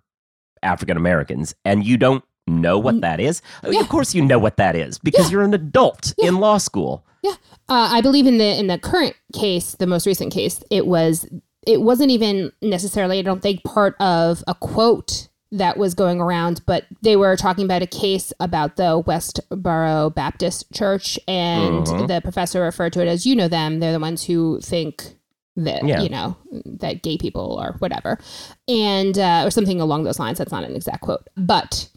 African 0.63 0.97
Americans, 0.97 1.55
and 1.63 1.83
you 1.85 1.97
don't 1.97 2.23
know 2.47 2.77
what 2.77 3.01
that 3.01 3.19
is? 3.19 3.41
I 3.63 3.67
mean, 3.67 3.73
Yeah. 3.75 3.81
Of 3.81 3.89
course 3.89 4.13
you 4.13 4.23
know 4.23 4.39
what 4.39 4.57
that 4.57 4.75
is 4.75 4.99
because 4.99 5.31
you're 5.31 5.43
an 5.43 5.53
adult 5.53 6.13
in 6.19 6.37
law 6.39 6.57
school. 6.57 7.05
Yeah, 7.23 7.31
uh, 7.69 7.89
I 7.91 8.01
believe 8.01 8.27
in 8.27 8.37
the 8.37 8.59
in 8.59 8.67
the 8.67 8.77
current 8.77 9.15
case, 9.33 9.73
the 9.79 9.87
most 9.87 10.05
recent 10.05 10.31
case, 10.31 10.63
it 10.69 10.85
was 10.85 11.27
it 11.65 11.81
wasn't 11.81 12.11
even 12.11 12.51
necessarily. 12.61 13.17
I 13.17 13.23
don't 13.23 13.41
think 13.41 13.63
part 13.63 13.95
of 13.99 14.43
a 14.47 14.53
quote 14.53 15.29
that 15.51 15.77
was 15.77 15.93
going 15.95 16.19
around, 16.21 16.61
but 16.67 16.85
they 17.01 17.15
were 17.15 17.35
talking 17.35 17.65
about 17.65 17.81
a 17.81 17.87
case 17.87 18.31
about 18.39 18.75
the 18.75 19.01
Westboro 19.01 20.13
Baptist 20.13 20.71
Church, 20.73 21.17
and 21.27 21.85
Mhm. 21.87 22.07
the 22.07 22.21
professor 22.21 22.61
referred 22.61 22.93
to 22.93 23.01
it 23.01 23.07
as 23.07 23.25
you 23.25 23.35
know 23.35 23.47
them. 23.47 23.79
They're 23.79 23.93
the 23.93 23.99
ones 23.99 24.23
who 24.25 24.59
think 24.61 25.15
that 25.57 25.85
Yeah. 25.87 26.01
you 26.01 26.09
know 26.09 26.35
that 26.65 27.01
gay 27.03 27.17
people 27.17 27.57
or 27.59 27.75
whatever, 27.79 28.19
and 28.67 29.17
uh, 29.17 29.43
or 29.45 29.51
something 29.51 29.79
along 29.81 30.03
those 30.03 30.19
lines. 30.19 30.37
That's 30.37 30.51
not 30.51 30.63
an 30.63 30.75
exact 30.75 31.01
quote, 31.01 31.27
but 31.37 31.89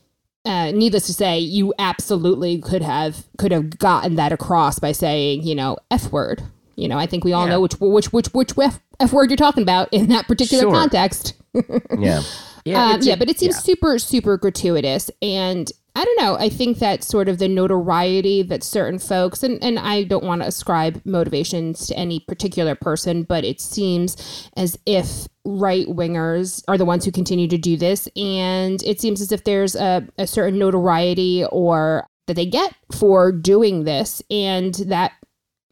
uh, 0.44 0.70
needless 0.70 1.06
to 1.06 1.12
say, 1.12 1.38
you 1.38 1.74
absolutely 1.78 2.58
could 2.60 2.82
have 2.82 3.26
could 3.36 3.52
have 3.52 3.78
gotten 3.78 4.14
that 4.16 4.32
across 4.32 4.78
by 4.78 4.92
saying, 4.92 5.42
you 5.42 5.54
know, 5.54 5.76
f 5.90 6.10
word. 6.12 6.42
You 6.76 6.86
know, 6.88 6.96
I 6.96 7.06
think 7.06 7.24
we 7.24 7.32
all 7.32 7.44
Yeah. 7.44 7.54
know 7.54 7.60
which 7.60 7.74
which 7.80 8.12
which 8.12 8.28
which 8.28 8.52
f, 8.58 8.80
f 9.00 9.12
word 9.12 9.30
you're 9.30 9.36
talking 9.36 9.62
about 9.64 9.88
in 9.92 10.08
that 10.10 10.28
particular 10.28 10.62
Sure. 10.62 10.72
context. 10.72 11.34
Yeah. 11.98 12.22
Yeah, 12.64 12.90
Um, 12.92 13.00
yeah, 13.02 13.16
but 13.16 13.28
it 13.30 13.38
seems 13.38 13.56
yeah. 13.56 13.60
super 13.60 13.98
super 13.98 14.36
gratuitous, 14.36 15.10
and 15.22 15.70
I 15.98 16.04
don't 16.04 16.20
know. 16.20 16.36
I 16.38 16.48
think 16.48 16.78
that 16.78 17.02
sort 17.02 17.28
of 17.28 17.38
the 17.38 17.48
notoriety 17.48 18.44
that 18.44 18.62
certain 18.62 19.00
folks 19.00 19.42
and 19.42 19.60
and 19.64 19.80
I 19.80 20.04
don't 20.04 20.22
want 20.22 20.42
to 20.42 20.48
ascribe 20.48 21.02
motivations 21.04 21.88
to 21.88 21.96
any 21.96 22.20
particular 22.20 22.76
person, 22.76 23.24
but 23.24 23.44
it 23.44 23.60
seems 23.60 24.48
as 24.56 24.78
if 24.86 25.26
right 25.44 25.88
wingers 25.88 26.62
are 26.68 26.78
the 26.78 26.84
ones 26.84 27.04
who 27.04 27.10
continue 27.10 27.48
to 27.48 27.58
do 27.58 27.76
this, 27.76 28.06
and 28.14 28.80
it 28.84 29.00
seems 29.00 29.20
as 29.20 29.32
if 29.32 29.42
there's 29.42 29.74
a, 29.74 30.06
a 30.18 30.28
certain 30.28 30.60
notoriety 30.60 31.44
or 31.50 32.06
that 32.28 32.34
they 32.34 32.46
get 32.46 32.76
for 32.96 33.32
doing 33.32 33.82
this, 33.82 34.22
and 34.30 34.74
that 34.74 35.14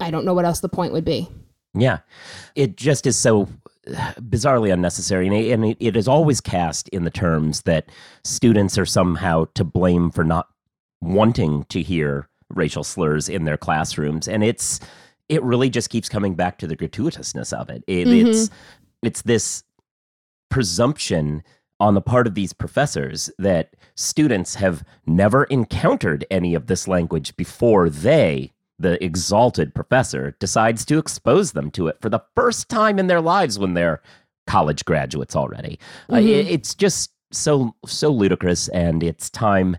I 0.01 0.11
don't 0.11 0.25
know 0.25 0.35
what 0.35 0.45
else 0.45 0.59
the 0.59 0.69
point 0.69 0.93
would 0.93 1.05
be. 1.05 1.29
Yeah. 1.73 1.99
It 2.57 2.77
just 2.77 3.07
is 3.07 3.17
so 3.17 3.49
bizarrely 3.87 4.73
unnecessary. 4.73 5.27
And, 5.27 5.37
it, 5.37 5.51
and 5.53 5.65
it, 5.65 5.77
it 5.81 5.97
is 5.97 6.09
always 6.09 6.41
cast 6.41 6.89
in 6.91 7.05
the 7.05 7.11
terms 7.11 7.63
that 7.63 7.89
students 8.25 8.77
are 8.79 8.87
somehow 8.87 9.47
to 9.55 9.65
blame 9.65 10.11
for 10.11 10.25
not 10.25 10.49
wanting 11.01 11.65
to 11.65 11.83
hear 11.83 12.29
racial 12.51 12.85
slurs 12.85 13.29
in 13.29 13.45
their 13.45 13.57
classrooms. 13.57 14.29
And 14.29 14.43
it's, 14.43 14.81
it 15.29 15.43
really 15.43 15.71
just 15.71 15.91
keeps 15.91 16.09
coming 16.09 16.35
back 16.35 16.59
to 16.59 16.67
the 16.67 16.77
gratuitousness 16.77 17.53
of 17.53 17.71
it. 17.71 17.83
It- 17.87 18.07
mm-hmm. 18.07 18.29
It's, 18.29 18.51
it's 19.03 19.23
this 19.23 19.63
presumption 20.51 21.43
on 21.79 21.95
the 21.95 22.01
part 22.01 22.27
of 22.27 22.35
these 22.35 22.53
professors 22.55 23.31
that 23.39 23.75
students 23.97 24.55
have 24.55 24.83
never 25.07 25.45
encountered 25.45 26.25
any 26.31 26.55
of 26.55 26.67
this 26.67 26.89
language 26.89 27.37
before 27.37 27.91
they, 27.91 28.53
the 28.79 29.03
exalted 29.03 29.75
professor, 29.75 30.37
decides 30.39 30.85
to 30.85 30.99
expose 30.99 31.53
them 31.53 31.71
to 31.73 31.89
it 31.89 31.97
for 32.01 32.09
the 32.11 32.23
first 32.35 32.69
time 32.69 32.99
in 32.99 33.07
their 33.07 33.21
lives 33.21 33.59
when 33.59 33.75
they're 33.75 34.03
college 34.47 34.85
graduates 34.85 35.35
already. 35.35 35.79
Uh, 36.11 36.17
Mhm. 36.17 36.27
it- 36.29 36.47
it's 36.49 36.75
just 36.75 37.11
so 37.33 37.75
so 37.87 38.11
ludicrous, 38.11 38.69
and 38.69 39.03
it's 39.03 39.29
time 39.31 39.77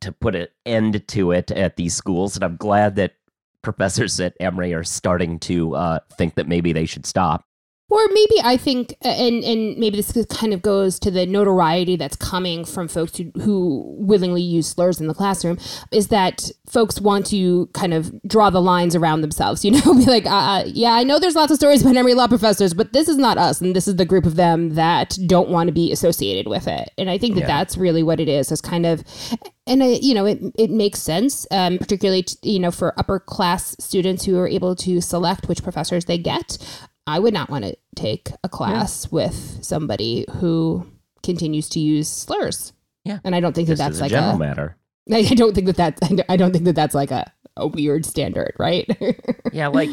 to 0.00 0.12
put 0.12 0.36
an 0.36 0.46
end 0.64 1.06
to 1.08 1.32
it 1.32 1.50
at 1.50 1.76
these 1.76 1.94
schools. 1.94 2.36
And 2.36 2.44
I'm 2.44 2.56
glad 2.56 2.94
that 2.96 3.14
professors 3.62 4.20
at 4.20 4.34
Emory 4.38 4.72
are 4.72 4.84
starting 4.84 5.38
to 5.40 5.74
uh, 5.74 5.98
think 6.16 6.36
that 6.36 6.46
maybe 6.48 6.72
they 6.72 6.86
should 6.86 7.04
stop. 7.06 7.44
Or 7.90 8.06
maybe 8.12 8.36
I 8.44 8.56
think, 8.56 8.94
and 9.02 9.42
and 9.42 9.76
maybe 9.76 9.96
this 10.00 10.12
kind 10.26 10.54
of 10.54 10.62
goes 10.62 10.98
to 11.00 11.10
the 11.10 11.26
notoriety 11.26 11.96
that's 11.96 12.16
coming 12.16 12.64
from 12.64 12.86
folks 12.86 13.16
who, 13.16 13.32
who 13.42 13.84
willingly 13.98 14.42
use 14.42 14.68
slurs 14.68 15.00
in 15.00 15.08
the 15.08 15.14
classroom, 15.14 15.58
is 15.90 16.06
that 16.08 16.50
folks 16.68 17.00
want 17.00 17.26
to 17.26 17.66
kind 17.74 17.92
of 17.92 18.12
draw 18.22 18.48
the 18.48 18.62
lines 18.62 18.94
around 18.94 19.22
themselves. 19.22 19.64
You 19.70 19.72
know, 19.72 19.94
be 19.94 20.04
like, 20.06 20.26
uh, 20.26 20.30
uh, 20.30 20.64
yeah, 20.66 20.92
I 20.92 21.02
know 21.04 21.18
there's 21.18 21.34
lots 21.36 21.50
of 21.50 21.56
stories 21.58 21.82
about 21.82 21.96
Emory 21.96 22.14
law 22.14 22.28
professors, 22.28 22.74
but 22.74 22.92
this 22.92 23.08
is 23.08 23.16
not 23.16 23.38
us, 23.38 23.60
and 23.60 23.74
this 23.74 23.86
is 23.88 23.96
the 23.96 24.04
group 24.04 24.24
of 24.24 24.36
them 24.36 24.74
that 24.76 25.18
don't 25.26 25.48
want 25.50 25.66
to 25.68 25.72
be 25.72 25.90
associated 25.92 26.48
with 26.48 26.66
it. 26.68 26.90
And 26.96 27.10
I 27.10 27.18
think 27.18 27.34
that 27.34 27.40
Yeah. 27.42 27.46
that's 27.48 27.76
really 27.76 28.02
what 28.04 28.20
it 28.20 28.28
is. 28.28 28.50
Is 28.52 28.60
kind 28.60 28.86
of, 28.86 29.02
and 29.66 29.82
I, 29.82 29.98
you 30.00 30.14
know, 30.14 30.26
it 30.26 30.38
it 30.56 30.70
makes 30.70 31.00
sense, 31.00 31.46
um, 31.50 31.78
particularly 31.78 32.22
t- 32.22 32.36
you 32.52 32.58
know 32.60 32.70
for 32.70 32.98
upper 32.98 33.18
class 33.18 33.74
students 33.80 34.24
who 34.24 34.38
are 34.38 34.48
able 34.48 34.76
to 34.76 35.00
select 35.00 35.48
which 35.48 35.62
professors 35.62 36.04
they 36.04 36.18
get. 36.18 36.56
I 37.06 37.18
would 37.18 37.34
not 37.34 37.50
want 37.50 37.64
to 37.64 37.76
take 37.96 38.30
a 38.44 38.48
class 38.48 39.10
with 39.10 39.58
somebody 39.62 40.26
who 40.36 40.86
continues 41.22 41.68
to 41.70 41.80
use 41.80 42.08
slurs. 42.08 42.72
Yeah. 43.04 43.18
and 43.24 43.34
I 43.34 43.40
don't 43.40 43.54
think 43.54 43.68
that 43.68 43.78
Just 43.78 43.82
that's 43.82 43.94
as 43.96 44.00
a 44.00 44.02
like 44.04 44.10
general 44.10 44.34
a. 44.36 44.38
matter. 44.38 44.76
I 45.12 45.22
don't 45.22 45.54
think 45.54 45.66
that 45.66 45.76
that's. 45.76 46.00
I 46.28 46.36
don't 46.36 46.52
think 46.52 46.64
that 46.64 46.74
that's 46.76 46.94
like 46.94 47.10
a 47.10 47.30
a 47.56 47.66
weird 47.66 48.06
standard, 48.06 48.54
right? 48.58 48.88
yeah 49.52 49.68
like 49.68 49.90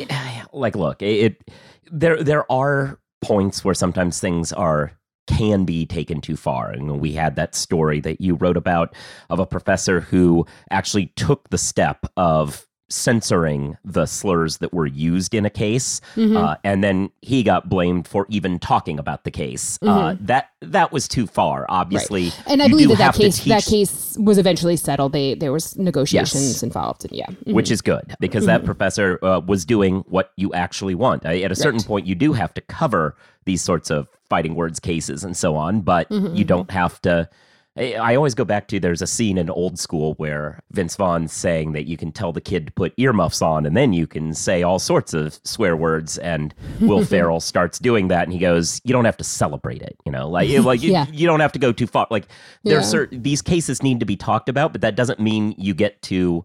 like 0.53 0.75
look 0.75 1.01
it, 1.01 1.05
it 1.45 1.51
there 1.91 2.21
there 2.23 2.49
are 2.51 2.99
points 3.21 3.65
where 3.65 3.73
sometimes 3.73 4.19
things 4.19 4.53
are 4.53 4.91
can 5.25 5.65
be 5.65 5.85
taken 5.85 6.21
too 6.21 6.35
far 6.37 6.69
and 6.69 6.99
we 7.01 7.11
had 7.13 7.35
that 7.35 7.55
story 7.55 7.99
that 7.99 8.21
you 8.21 8.35
wrote 8.35 8.55
about 8.55 8.93
of 9.29 9.39
a 9.39 9.45
professor 9.45 9.99
who 9.99 10.45
actually 10.69 11.07
took 11.15 11.49
the 11.49 11.57
step 11.57 12.05
of 12.15 12.66
censoring 12.89 13.77
the 13.83 14.05
slurs 14.05 14.57
that 14.57 14.73
were 14.73 14.85
used 14.85 15.33
in 15.35 15.45
a 15.45 15.49
case 15.49 15.99
Mhm. 16.15 16.37
uh, 16.37 16.55
and 16.63 16.83
then 16.83 17.09
he 17.21 17.43
got 17.43 17.67
blamed 17.69 18.07
for 18.07 18.25
even 18.29 18.59
talking 18.59 18.97
about 18.97 19.23
the 19.25 19.31
case 19.31 19.77
uh, 19.81 20.15
that 20.21 20.49
that 20.61 20.91
was 20.91 21.07
too 21.07 21.27
far 21.27 21.65
obviously 21.69 22.31
and 22.47 22.61
I 22.61 22.65
you 22.65 22.71
believe 22.71 22.89
that 22.89 22.97
that 22.97 23.15
case 23.15 23.43
that 23.45 23.65
case 23.65 24.15
was 24.19 24.37
eventually 24.37 24.77
settled. 24.77 25.11
They 25.11 25.35
there 25.35 25.51
was 25.51 25.77
negotiations 25.77 26.43
Yes. 26.53 26.63
involved, 26.63 27.05
and 27.05 27.13
yeah, 27.13 27.27
Mhm. 27.45 27.53
which 27.53 27.69
is 27.69 27.81
good 27.81 28.15
because 28.19 28.45
that 28.47 28.63
professor 28.65 29.19
uh, 29.23 29.39
was 29.45 29.63
doing 29.65 30.03
what 30.07 30.31
you 30.37 30.51
actually 30.53 30.95
want. 30.95 31.25
Uh, 31.25 31.29
At 31.29 31.51
a 31.51 31.55
certain 31.55 31.77
Right. 31.79 31.87
point, 31.87 32.07
you 32.07 32.15
do 32.15 32.33
have 32.33 32.53
to 32.55 32.61
cover 32.61 33.15
these 33.45 33.61
sorts 33.61 33.91
of 33.91 34.07
fighting 34.29 34.55
words 34.55 34.79
cases 34.79 35.23
and 35.23 35.37
so 35.37 35.55
on, 35.55 35.81
but 35.81 36.09
Mhm, 36.09 36.35
you 36.37 36.43
don't 36.45 36.71
have 36.71 36.99
to. 37.03 37.29
I 37.77 38.15
always 38.15 38.33
go 38.33 38.43
back 38.43 38.67
to 38.69 38.79
there's 38.79 39.01
a 39.01 39.07
scene 39.07 39.37
in 39.37 39.49
Old 39.49 39.77
School 39.77 40.13
where 40.15 40.59
Vince 40.71 40.95
Vaughn's 40.95 41.31
saying 41.31 41.73
that 41.73 41.85
you 41.85 41.95
can 41.97 42.11
tell 42.11 42.33
the 42.33 42.41
kid 42.41 42.67
to 42.67 42.73
put 42.73 42.93
earmuffs 42.97 43.41
on 43.41 43.65
and 43.65 43.77
then 43.77 43.93
you 43.93 44.07
can 44.07 44.33
say 44.33 44.63
all 44.63 44.79
sorts 44.79 45.13
of 45.13 45.39
swear 45.43 45.75
words. 45.77 46.17
And 46.17 46.53
Will 46.81 47.05
Ferrell 47.05 47.39
starts 47.39 47.77
doing 47.79 48.07
that 48.07 48.23
and 48.23 48.33
he 48.33 48.39
goes, 48.39 48.81
You 48.83 48.93
don't 48.93 49.05
have 49.05 49.17
to 49.17 49.23
celebrate 49.23 49.81
it. 49.81 49.95
You 50.05 50.11
know, 50.11 50.27
like, 50.29 50.49
like 50.63 50.81
you, 50.81 50.91
Yeah. 50.91 51.05
you 51.11 51.27
don't 51.27 51.39
have 51.39 51.51
to 51.53 51.59
go 51.59 51.71
too 51.71 51.87
far. 51.87 52.07
Like, 52.09 52.27
there's 52.63 52.85
Yeah. 52.85 52.89
certain, 52.89 53.21
these 53.21 53.41
cases 53.41 53.83
need 53.83 53.99
to 53.99 54.05
be 54.05 54.15
talked 54.15 54.49
about, 54.49 54.71
but 54.71 54.81
that 54.81 54.95
doesn't 54.95 55.19
mean 55.19 55.53
you 55.57 55.73
get 55.73 56.01
to 56.03 56.43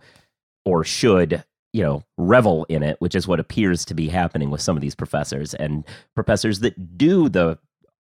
or 0.64 0.84
should 0.84 1.42
you 1.72 1.82
know 1.82 2.04
revel 2.18 2.66
in 2.68 2.82
it 2.82 2.96
which 3.00 3.14
is 3.14 3.26
what 3.26 3.40
appears 3.40 3.84
to 3.86 3.94
be 3.94 4.06
happening 4.08 4.50
with 4.50 4.60
some 4.60 4.76
of 4.76 4.82
these 4.82 4.94
professors 4.94 5.54
and 5.54 5.84
professors 6.14 6.60
that 6.60 6.98
do 6.98 7.30
the 7.30 7.58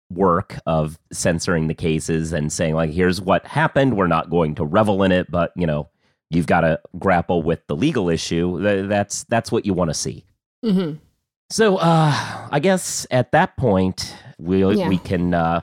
work 0.09 0.57
of 0.65 0.97
censoring 1.11 1.67
the 1.67 1.73
cases 1.73 2.31
and 2.33 2.51
saying 2.51 2.73
like 2.75 2.89
here's 2.89 3.19
what 3.21 3.45
happened 3.45 3.97
we're 3.97 4.07
not 4.07 4.29
going 4.29 4.55
to 4.55 4.63
revel 4.63 5.03
in 5.03 5.11
it 5.11 5.29
but 5.29 5.51
you 5.57 5.67
know 5.67 5.87
you've 6.29 6.47
got 6.47 6.61
to 6.61 6.79
grapple 6.97 7.43
with 7.43 7.65
the 7.67 7.75
legal 7.75 8.09
issue 8.09 8.59
that's 8.87 9.23
that's 9.25 9.51
what 9.51 9.65
you 9.65 9.73
want 9.73 9.89
to 9.89 9.93
see 9.93 10.23
Mhm. 10.65 10.99
so 11.49 11.75
uh 11.77 12.47
i 12.51 12.59
guess 12.59 13.05
at 13.11 13.31
that 13.33 13.57
point 13.57 14.15
we'll 14.37 14.73
Yeah. 14.77 14.87
we 14.87 14.97
can 14.97 15.33
uh 15.33 15.59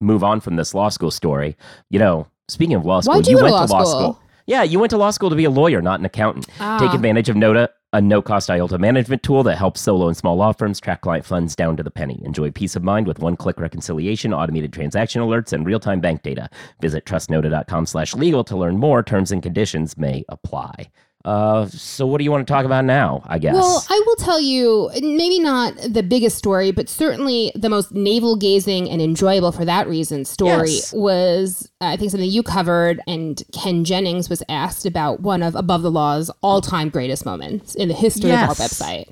move 0.00 0.24
on 0.24 0.40
from 0.40 0.56
this 0.56 0.74
law 0.74 0.88
school 0.88 1.10
story 1.12 1.56
you 1.88 1.98
know 2.00 2.26
speaking 2.48 2.74
of 2.74 2.84
law 2.84 3.00
school 3.00 3.14
Why'd 3.14 3.26
you, 3.28 3.36
went 3.36 3.48
to 3.48 3.52
law, 3.72 3.80
to 3.80 3.86
school? 3.86 4.20
yeah, 4.46 4.62
you 4.64 4.78
went 4.80 4.90
to 4.90 4.98
law 4.98 5.10
school 5.10 5.30
to 5.30 5.36
be 5.36 5.44
a 5.46 5.50
lawyer, 5.50 5.80
not 5.80 5.98
an 5.98 6.04
accountant. 6.04 6.46
Take 6.46 6.56
Ah. 6.60 6.92
advantage 6.94 7.30
of 7.30 7.36
Nota, 7.36 7.70
a 7.94 8.00
no 8.00 8.20
cost 8.20 8.48
IOLTA 8.50 8.78
management 8.78 9.22
tool 9.22 9.44
that 9.44 9.56
helps 9.56 9.80
solo 9.80 10.08
and 10.08 10.16
small 10.16 10.36
law 10.36 10.52
firms 10.52 10.80
track 10.80 11.00
client 11.00 11.24
funds 11.24 11.54
down 11.54 11.76
to 11.76 11.82
the 11.84 11.92
penny. 11.92 12.20
Enjoy 12.24 12.50
peace 12.50 12.74
of 12.74 12.82
mind 12.82 13.06
with 13.06 13.20
one 13.20 13.36
click 13.36 13.60
reconciliation, 13.60 14.34
automated 14.34 14.72
transaction 14.72 15.22
alerts, 15.22 15.52
and 15.52 15.64
real 15.64 15.78
time 15.78 16.00
bank 16.00 16.22
data. 16.22 16.50
Visit 16.80 17.06
trustnota.com 17.06 17.86
slash 17.86 18.12
legal 18.14 18.42
to 18.44 18.56
learn 18.56 18.78
more. 18.78 19.04
Terms 19.04 19.30
and 19.30 19.44
conditions 19.44 19.96
may 19.96 20.24
apply. 20.28 20.90
Uh, 21.24 21.66
so, 21.68 22.06
what 22.06 22.18
do 22.18 22.24
you 22.24 22.30
want 22.30 22.46
to 22.46 22.52
talk 22.52 22.66
about 22.66 22.84
now? 22.84 23.22
I 23.24 23.38
guess. 23.38 23.54
Well, 23.54 23.84
I 23.88 24.02
will 24.06 24.16
tell 24.16 24.38
you, 24.40 24.90
maybe 25.00 25.38
not 25.40 25.74
the 25.88 26.02
biggest 26.02 26.36
story, 26.36 26.70
but 26.70 26.88
certainly 26.88 27.50
the 27.54 27.70
most 27.70 27.92
navel 27.92 28.36
gazing 28.36 28.90
and 28.90 29.00
enjoyable 29.00 29.50
for 29.50 29.64
that 29.64 29.88
reason 29.88 30.24
story 30.26 30.70
Yes. 30.72 30.92
was, 30.92 31.70
uh, 31.80 31.86
I 31.86 31.96
think, 31.96 32.10
something 32.10 32.28
you 32.28 32.42
covered. 32.42 33.00
And 33.06 33.42
Ken 33.52 33.84
Jennings 33.84 34.28
was 34.28 34.42
asked 34.50 34.84
about 34.84 35.20
one 35.20 35.42
of 35.42 35.54
Above 35.54 35.80
the 35.82 35.90
Law's 35.90 36.30
all 36.42 36.60
time 36.60 36.90
greatest 36.90 37.24
moments 37.24 37.74
in 37.74 37.88
the 37.88 37.94
history 37.94 38.30
of 38.30 38.40
our 38.40 38.48
website. 38.54 39.08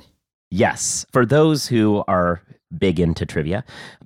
yes. 0.51 1.07
For 1.13 1.25
those 1.25 1.67
who 1.67 2.05
are 2.09 2.43
big 2.79 2.99
into 3.01 3.27
trivia, 3.27 3.65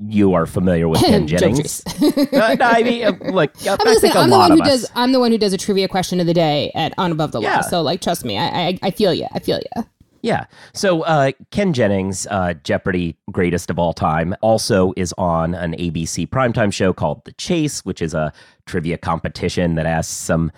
you 0.09 0.35
are 0.35 0.47
familiar 0.47 0.89
with 0.89 1.01
Ken 1.05 1.27
Jennings. 1.27 1.83
Uh, 1.87 2.57
no, 2.59 2.67
I 2.67 2.83
mean, 2.83 3.05
uh, 3.05 3.13
I, 3.13 3.23
I'm, 3.23 3.39
I 3.39 3.85
listen, 3.85 4.01
think 4.01 4.15
a 4.15 4.19
I'm 4.19 4.31
the 4.31 4.37
one 4.39 4.51
who 4.53 4.63
us. 4.63 4.69
does. 4.69 4.91
I'm 4.95 5.13
the 5.13 5.21
one 5.21 5.31
who 5.33 5.39
does 5.39 5.53
a 5.53 5.59
trivia 5.59 5.89
question 5.89 6.21
of 6.21 6.27
the 6.27 6.35
day 6.35 6.73
at 6.75 6.93
on 6.99 7.13
Above 7.13 7.33
the 7.33 7.41
Yeah. 7.41 7.57
Law. 7.57 7.61
So, 7.63 7.83
like, 7.83 8.01
trust 8.01 8.25
me, 8.25 8.39
I 8.39 8.69
I, 8.69 8.79
I 8.83 8.91
feel 8.91 9.13
you. 9.15 9.27
I 9.33 9.39
feel 9.39 9.59
you. 9.59 9.85
Yeah. 10.23 10.47
So 10.73 11.03
uh, 11.03 11.31
Ken 11.53 11.73
Jennings, 11.73 12.27
uh, 12.31 12.55
Jeopardy 12.65 13.17
greatest 13.31 13.71
of 13.71 13.79
all 13.79 13.93
time, 13.93 14.35
also 14.41 14.93
is 14.97 15.15
on 15.19 15.55
an 15.55 15.73
ABC 15.75 16.27
primetime 16.29 16.73
show 16.73 16.93
called 16.93 17.25
The 17.27 17.33
Chase, 17.33 17.85
which 17.85 18.03
is 18.03 18.13
a 18.13 18.33
trivia 18.65 18.99
competition 18.99 19.77
that 19.77 19.87
asks 19.87 20.13
some, 20.13 20.51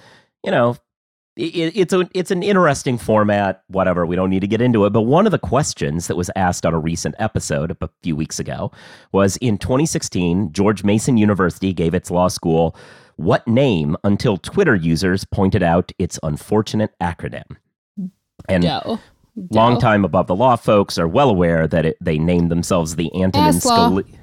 you 0.42 0.50
know, 0.50 0.76
it, 1.38 1.72
it's 1.76 1.92
a 1.92 2.08
it's 2.14 2.30
an 2.30 2.42
interesting 2.42 2.98
format. 2.98 3.62
Whatever, 3.68 4.04
we 4.04 4.16
don't 4.16 4.30
need 4.30 4.40
to 4.40 4.46
get 4.46 4.60
into 4.60 4.84
it. 4.84 4.90
But 4.90 5.02
one 5.02 5.26
of 5.26 5.32
the 5.32 5.38
questions 5.38 6.08
that 6.08 6.16
was 6.16 6.30
asked 6.34 6.66
on 6.66 6.74
a 6.74 6.78
recent 6.78 7.14
episode 7.18 7.76
a 7.80 7.88
few 8.02 8.16
weeks 8.16 8.38
ago 8.38 8.72
was 9.12 9.36
in 9.38 9.56
2016, 9.58 10.52
George 10.52 10.82
Mason 10.82 11.16
University 11.16 11.72
gave 11.72 11.94
its 11.94 12.10
law 12.10 12.28
school 12.28 12.76
what 13.16 13.46
name 13.46 13.96
until 14.04 14.36
Twitter 14.36 14.74
users 14.74 15.24
pointed 15.24 15.62
out 15.62 15.92
its 15.98 16.18
unfortunate 16.22 16.90
acronym. 17.00 17.56
And 18.48 18.62
Doe. 18.64 18.98
long 19.50 19.80
time 19.80 20.04
above 20.04 20.26
the 20.26 20.36
law 20.36 20.56
folks 20.56 20.98
are 20.98 21.08
well 21.08 21.30
aware 21.30 21.66
that 21.66 21.86
it, 21.86 21.96
they 22.00 22.18
named 22.18 22.50
themselves 22.50 22.96
the 22.96 23.10
Antonin, 23.14 23.48
Ass 23.48 23.64
law. 23.64 23.88
Scali- 23.88 24.14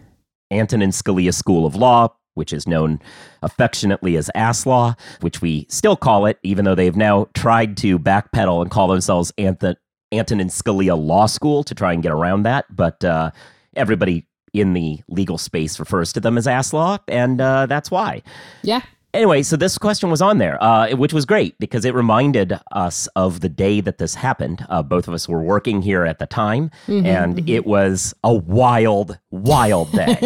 Antonin 0.52 0.92
Scalia 0.92 1.34
School 1.34 1.66
of 1.66 1.76
Law, 1.76 2.10
which 2.36 2.54
is 2.54 2.68
known 2.68 3.02
affectionately 3.42 4.16
as 4.16 4.30
Ass 4.36 4.66
Law, 4.66 4.96
which 5.22 5.42
we 5.42 5.66
still 5.70 5.96
call 5.96 6.26
it, 6.26 6.38
even 6.44 6.64
though 6.64 6.76
they've 6.76 6.96
now 6.96 7.28
tried 7.34 7.76
to 7.78 7.98
backpedal 7.98 8.62
and 8.62 8.70
call 8.70 8.88
themselves 8.88 9.34
Antonin 9.38 10.48
Scalia 10.48 10.98
Law 10.98 11.26
School 11.26 11.64
to 11.64 11.74
try 11.74 11.94
and 11.94 12.04
get 12.04 12.12
around 12.12 12.44
that. 12.44 12.66
But 12.74 13.04
uh, 13.04 13.32
everybody 13.76 14.28
in 14.54 14.74
the 14.74 15.02
legal 15.10 15.38
space 15.38 15.80
refers 15.80 16.14
to 16.14 16.20
them 16.20 16.38
as 16.38 16.48
Ass 16.48 16.72
Law, 16.72 16.98
and 17.08 17.42
uh, 17.42 17.66
that's 17.66 17.92
why. 17.92 18.22
Yeah. 18.64 18.82
Anyway, 19.16 19.42
so 19.44 19.56
this 19.56 19.78
question 19.78 20.10
was 20.10 20.22
on 20.22 20.40
there, 20.40 20.62
uh, 20.62 20.90
which 20.96 21.14
was 21.14 21.26
great 21.26 21.58
because 21.58 21.86
it 21.86 21.94
reminded 21.96 22.60
us 22.74 23.08
of 23.16 23.40
the 23.40 23.48
day 23.48 23.80
that 23.80 23.98
this 23.98 24.14
happened. 24.16 24.66
Uh, 24.70 24.84
both 24.84 25.08
of 25.08 25.14
us 25.14 25.30
were 25.30 25.42
working 25.42 25.82
here 25.82 26.04
at 26.06 26.20
the 26.20 26.26
time, 26.28 26.70
Mhm, 26.88 27.06
and 27.06 27.50
it 27.50 27.66
was 27.66 28.14
a 28.26 28.34
wild, 28.34 29.18
wild 29.32 29.90
day. 29.94 30.18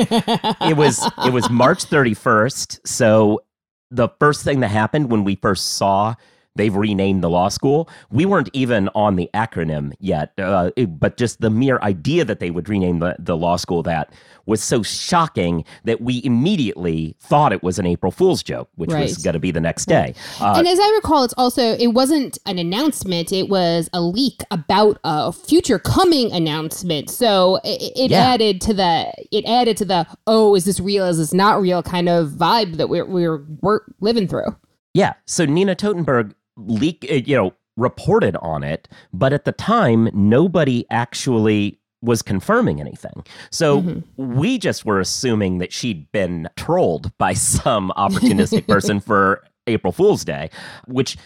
it 0.62 0.76
was 0.76 1.08
it 1.24 1.32
was 1.32 1.50
March 1.52 1.86
31st. 1.86 2.80
So 2.84 3.44
the 3.92 4.10
first 4.20 4.44
thing 4.44 4.60
that 4.62 4.70
happened 4.70 5.12
when 5.12 5.24
we 5.24 5.36
first 5.36 5.74
saw 5.76 6.16
they've 6.56 6.76
renamed 6.76 7.24
the 7.24 7.30
law 7.30 7.48
school. 7.48 7.88
We 8.12 8.26
weren't 8.26 8.50
even 8.54 8.90
on 8.94 9.16
the 9.16 9.30
acronym 9.34 9.94
yet, 10.00 10.34
uh, 10.38 10.72
it- 10.76 11.00
but 11.00 11.16
just 11.16 11.40
the 11.40 11.50
mere 11.52 11.80
idea 11.84 12.26
that 12.26 12.40
they 12.42 12.50
would 12.52 12.68
rename 12.68 13.00
the, 13.00 13.16
the 13.18 13.38
law 13.38 13.56
school 13.56 13.82
that 13.84 14.12
was 14.50 14.62
so 14.62 14.84
shocking 14.84 15.64
that 15.86 16.02
we 16.02 16.22
immediately 16.26 17.16
thought 17.22 17.54
it 17.54 17.64
was 17.64 17.80
an 17.80 17.86
April 17.86 18.12
Fool's 18.12 18.44
joke, 18.44 18.70
which 18.76 18.92
was 18.92 19.18
going 19.20 19.34
to 19.36 19.40
be 19.40 19.52
the 19.52 19.62
next 19.62 19.86
day. 19.86 20.14
Uh, 20.42 20.56
and 20.58 20.68
as 20.68 20.80
I 20.82 20.92
recall, 21.02 21.24
it's 21.24 21.34
also 21.38 21.76
it 21.78 21.94
wasn't 21.94 22.38
an 22.46 22.60
announcement; 22.60 23.32
it 23.32 23.48
was 23.50 23.90
a 23.94 24.02
leak 24.02 24.42
about 24.52 25.00
a 25.04 25.32
future 25.32 25.80
coming 25.80 26.32
announcement. 26.34 27.10
So 27.10 27.62
it, 27.64 27.94
it 27.96 28.12
Yeah. 28.12 28.26
added 28.34 28.60
to 28.62 28.74
the 28.74 29.14
it 29.32 29.46
added 29.46 29.78
to 29.78 29.86
the 29.86 30.08
oh, 30.28 30.56
is 30.56 30.66
this 30.66 30.80
real? 30.80 31.06
Is 31.06 31.18
this 31.18 31.34
not 31.34 31.62
real? 31.62 31.82
Kind 31.82 32.10
of 32.10 32.30
vibe 32.32 32.78
that 32.78 32.90
we're 32.90 33.06
we're, 33.06 33.44
we're 33.62 33.82
living 34.02 34.28
through. 34.28 34.56
Yeah. 34.94 35.14
So 35.26 35.46
Nina 35.46 35.76
Totenberg 35.76 36.34
leak, 36.58 37.06
you 37.10 37.36
know, 37.36 37.54
reported 37.78 38.36
on 38.38 38.64
it, 38.64 38.90
but 39.14 39.32
at 39.32 39.46
the 39.46 39.52
time, 39.54 40.10
nobody 40.14 40.86
actually 40.90 41.79
was 42.02 42.22
confirming 42.22 42.80
anything. 42.80 43.26
So 43.52 43.82
mm-hmm. 43.82 44.36
we 44.40 44.58
just 44.58 44.86
were 44.86 45.00
assuming 45.00 45.58
that 45.58 45.74
she'd 45.74 46.12
been 46.12 46.50
trolled 46.56 47.16
by 47.18 47.34
some 47.34 47.92
opportunistic 47.98 48.68
person 48.68 49.00
for 49.00 49.44
April 49.68 49.92
Fool's 49.92 50.24
Day, 50.24 50.50
which 50.88 51.18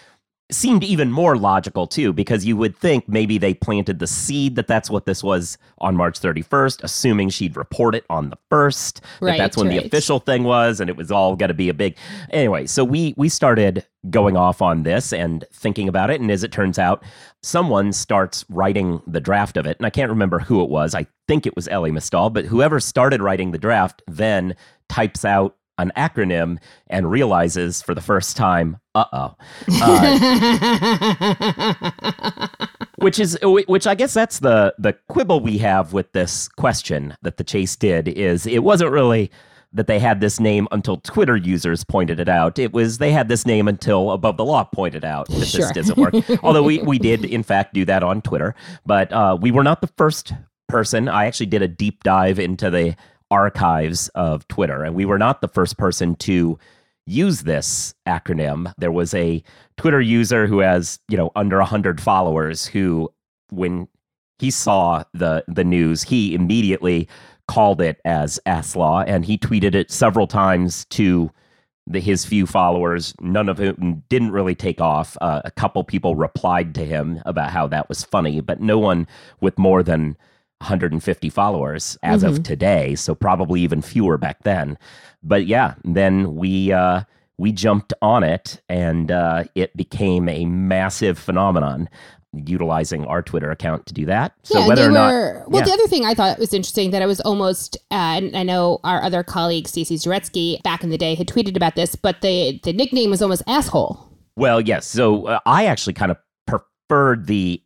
seemed 0.54 0.84
even 0.84 1.12
more 1.12 1.38
logical 1.38 1.88
too 1.88 2.14
because 2.14 2.46
you 2.46 2.56
would 2.56 2.78
think 2.78 3.08
maybe 3.08 3.38
they 3.38 3.54
planted 3.54 4.00
the 4.00 4.08
seed 4.08 4.56
that 4.56 4.68
that's 4.68 4.90
what 4.90 5.06
this 5.06 5.24
was 5.24 5.58
on 5.80 5.96
March 5.96 6.20
31st 6.20 6.84
assuming 6.84 7.30
she'd 7.30 7.56
report 7.56 7.96
it 7.96 8.06
on 8.10 8.30
the 8.30 8.38
1st 8.52 9.00
that 9.02 9.04
Right, 9.22 9.38
that's 9.38 9.58
when 9.58 9.70
the 9.70 9.78
official 9.78 10.20
thing 10.20 10.44
was 10.44 10.80
and 10.80 10.90
it 10.90 10.98
was 10.98 11.12
all 11.12 11.36
going 11.36 11.50
to 11.50 11.54
be 11.54 11.70
a 11.70 11.74
big 11.74 11.98
anyway 12.30 12.66
so 12.66 12.84
we 12.84 13.14
we 13.18 13.30
started 13.30 13.86
going 14.10 14.36
off 14.36 14.62
on 14.62 14.84
this 14.84 15.14
and 15.14 15.46
thinking 15.54 15.88
about 15.88 16.10
it 16.10 16.20
and 16.20 16.30
as 16.30 16.44
it 16.44 16.52
turns 16.52 16.78
out 16.78 17.04
someone 17.42 17.94
starts 17.94 18.46
writing 18.50 19.02
the 19.08 19.22
draft 19.22 19.58
of 19.58 19.66
it 19.66 19.78
and 19.78 19.86
I 19.86 19.90
can't 19.90 20.10
remember 20.10 20.40
who 20.40 20.62
it 20.62 20.70
was 20.70 20.94
I 20.94 21.08
think 21.28 21.46
it 21.46 21.56
was 21.56 21.68
Elie 21.68 21.92
Mystal 21.92 22.30
but 22.30 22.46
whoever 22.46 22.80
started 22.80 23.22
writing 23.22 23.52
the 23.52 23.58
draft 23.58 24.02
then 24.08 24.56
types 24.90 25.26
out 25.26 25.56
an 25.78 25.92
acronym 25.98 26.58
and 26.88 27.10
realizes 27.10 27.82
for 27.82 27.96
the 27.96 28.02
first 28.02 28.38
time 28.38 28.78
uh-oh 28.96 29.36
uh, 29.82 31.28
which 32.98 33.20
is 33.20 33.38
which 33.42 33.88
I 33.88 33.96
guess 33.96 34.14
that's 34.14 34.40
the 34.40 34.74
the 34.78 34.94
quibble 35.10 35.40
we 35.40 35.58
have 35.60 35.94
with 35.94 36.12
this 36.12 36.48
question 36.48 37.16
that 37.22 37.38
the 37.38 37.44
chase 37.44 37.76
did 37.76 38.08
is 38.08 38.46
it 38.46 38.64
wasn't 38.64 38.92
really 38.92 39.32
that 39.76 39.88
they 39.88 39.98
had 39.98 40.20
this 40.22 40.40
name 40.40 40.68
until 40.72 40.98
Twitter 40.98 41.36
users 41.36 41.84
pointed 41.84 42.20
it 42.20 42.30
out. 42.30 42.60
It 42.60 42.74
was 42.74 43.00
they 43.00 43.12
had 43.12 43.28
this 43.28 43.46
name 43.46 43.68
until 43.68 44.12
Above 44.12 44.38
the 44.38 44.46
Law 44.46 44.64
pointed 44.66 45.04
out 45.04 45.28
that 45.30 45.48
Sure. 45.48 45.62
this 45.62 45.72
doesn't 45.72 45.98
work. 45.98 46.14
Although 46.44 46.62
we 46.64 46.80
we 46.84 47.00
did 47.00 47.26
in 47.26 47.42
fact 47.42 47.74
do 47.74 47.84
that 47.86 48.04
on 48.04 48.22
Twitter, 48.22 48.54
but 48.86 49.12
uh, 49.12 49.36
we 49.42 49.50
were 49.52 49.64
not 49.64 49.82
the 49.82 49.90
first 49.98 50.34
person. 50.70 51.10
I 51.10 51.26
actually 51.26 51.48
did 51.48 51.64
a 51.64 51.68
deep 51.68 52.04
dive 52.04 52.38
into 52.40 52.70
the 52.70 52.96
archives 53.34 54.10
of 54.10 54.48
Twitter, 54.48 54.84
and 54.84 54.96
we 54.96 55.06
were 55.06 55.18
not 55.18 55.42
the 55.42 55.48
first 55.48 55.78
person 55.78 56.16
to 56.18 56.60
use 57.08 57.42
this 57.42 57.96
acronym. 58.08 58.72
There 58.78 58.92
was 58.92 59.14
a 59.14 59.44
Twitter 59.76 60.00
user 60.00 60.46
who 60.46 60.60
has, 60.60 61.00
you 61.10 61.18
know, 61.18 61.32
under 61.36 61.58
100 61.58 62.00
followers 62.00 62.66
who 62.66 63.12
when 63.50 63.88
he 64.40 64.52
saw 64.52 65.04
the 65.14 65.44
the 65.48 65.64
news, 65.64 66.04
he 66.04 66.36
immediately 66.36 67.08
called 67.48 67.82
it 67.82 68.00
as 68.06 68.40
ASLAW 68.46 69.04
and 69.06 69.26
he 69.26 69.38
tweeted 69.38 69.76
it 69.76 69.92
several 69.92 70.28
times 70.28 70.86
to 70.86 71.30
the, 71.86 72.00
his 72.00 72.24
few 72.24 72.46
followers, 72.46 73.14
none 73.20 73.50
of 73.50 73.58
whom 73.58 74.04
didn't 74.08 74.32
really 74.32 74.56
take 74.56 74.80
off. 74.80 75.18
Uh, 75.20 75.42
a 75.44 75.52
couple 75.52 75.84
people 75.84 76.16
replied 76.16 76.74
to 76.76 76.86
him 76.86 77.22
about 77.26 77.52
how 77.52 77.68
that 77.68 77.90
was 77.90 78.04
funny, 78.04 78.40
but 78.40 78.62
no 78.62 78.80
one 78.80 79.08
with 79.42 79.58
more 79.58 79.84
than 79.84 80.16
150 80.64 81.30
followers 81.30 81.98
as 82.04 82.24
of 82.24 82.42
today. 82.44 82.96
So 82.96 83.14
probably 83.14 83.62
even 83.62 83.82
fewer 83.82 84.18
back 84.18 84.44
then. 84.44 84.78
But 85.22 85.46
yeah, 85.46 85.76
then 85.84 86.36
we 86.36 86.72
uh, 86.72 87.02
we 87.38 87.52
jumped 87.52 87.94
on 88.02 88.24
it, 88.24 88.62
and 88.70 89.12
uh, 89.12 89.44
it 89.56 89.76
became 89.76 90.30
a 90.30 90.46
massive 90.46 91.20
phenomenon. 91.20 91.90
Utilizing 92.36 93.06
our 93.06 93.22
Twitter 93.22 93.52
account 93.52 93.86
to 93.86 93.94
do 93.94 94.08
that. 94.08 94.34
So 94.42 94.58
yeah, 94.58 94.68
whether 94.68 94.82
they 94.82 94.88
or 94.88 94.92
not, 94.92 95.12
were. 95.12 95.44
Well, 95.48 95.62
yeah. 95.62 95.68
the 95.68 95.74
other 95.74 95.88
thing 95.88 96.04
I 96.04 96.16
thought 96.16 96.40
was 96.40 96.52
interesting 96.52 96.90
that 96.90 97.04
it 97.04 97.06
was 97.06 97.20
almost, 97.22 97.78
uh, 97.92 98.18
and 98.18 98.36
I 98.36 98.42
know 98.42 98.80
our 98.84 99.04
other 99.04 99.22
colleague 99.22 99.66
Staci 99.66 99.98
Zaretsky 99.98 100.60
back 100.64 100.84
in 100.84 100.90
the 100.90 100.98
day 100.98 101.14
had 101.14 101.28
tweeted 101.28 101.56
about 101.56 101.76
this, 101.76 101.96
but 101.96 102.22
the 102.22 102.60
the 102.64 102.74
nickname 102.74 103.12
was 103.12 103.22
almost 103.22 103.44
asshole. 103.46 104.10
Well, 104.36 104.60
yes. 104.62 104.88
So 104.88 105.28
uh, 105.28 105.40
I 105.46 105.66
actually 105.66 105.94
kind 105.94 106.10
of 106.12 106.18
preferred 106.48 107.28
the 107.28 107.62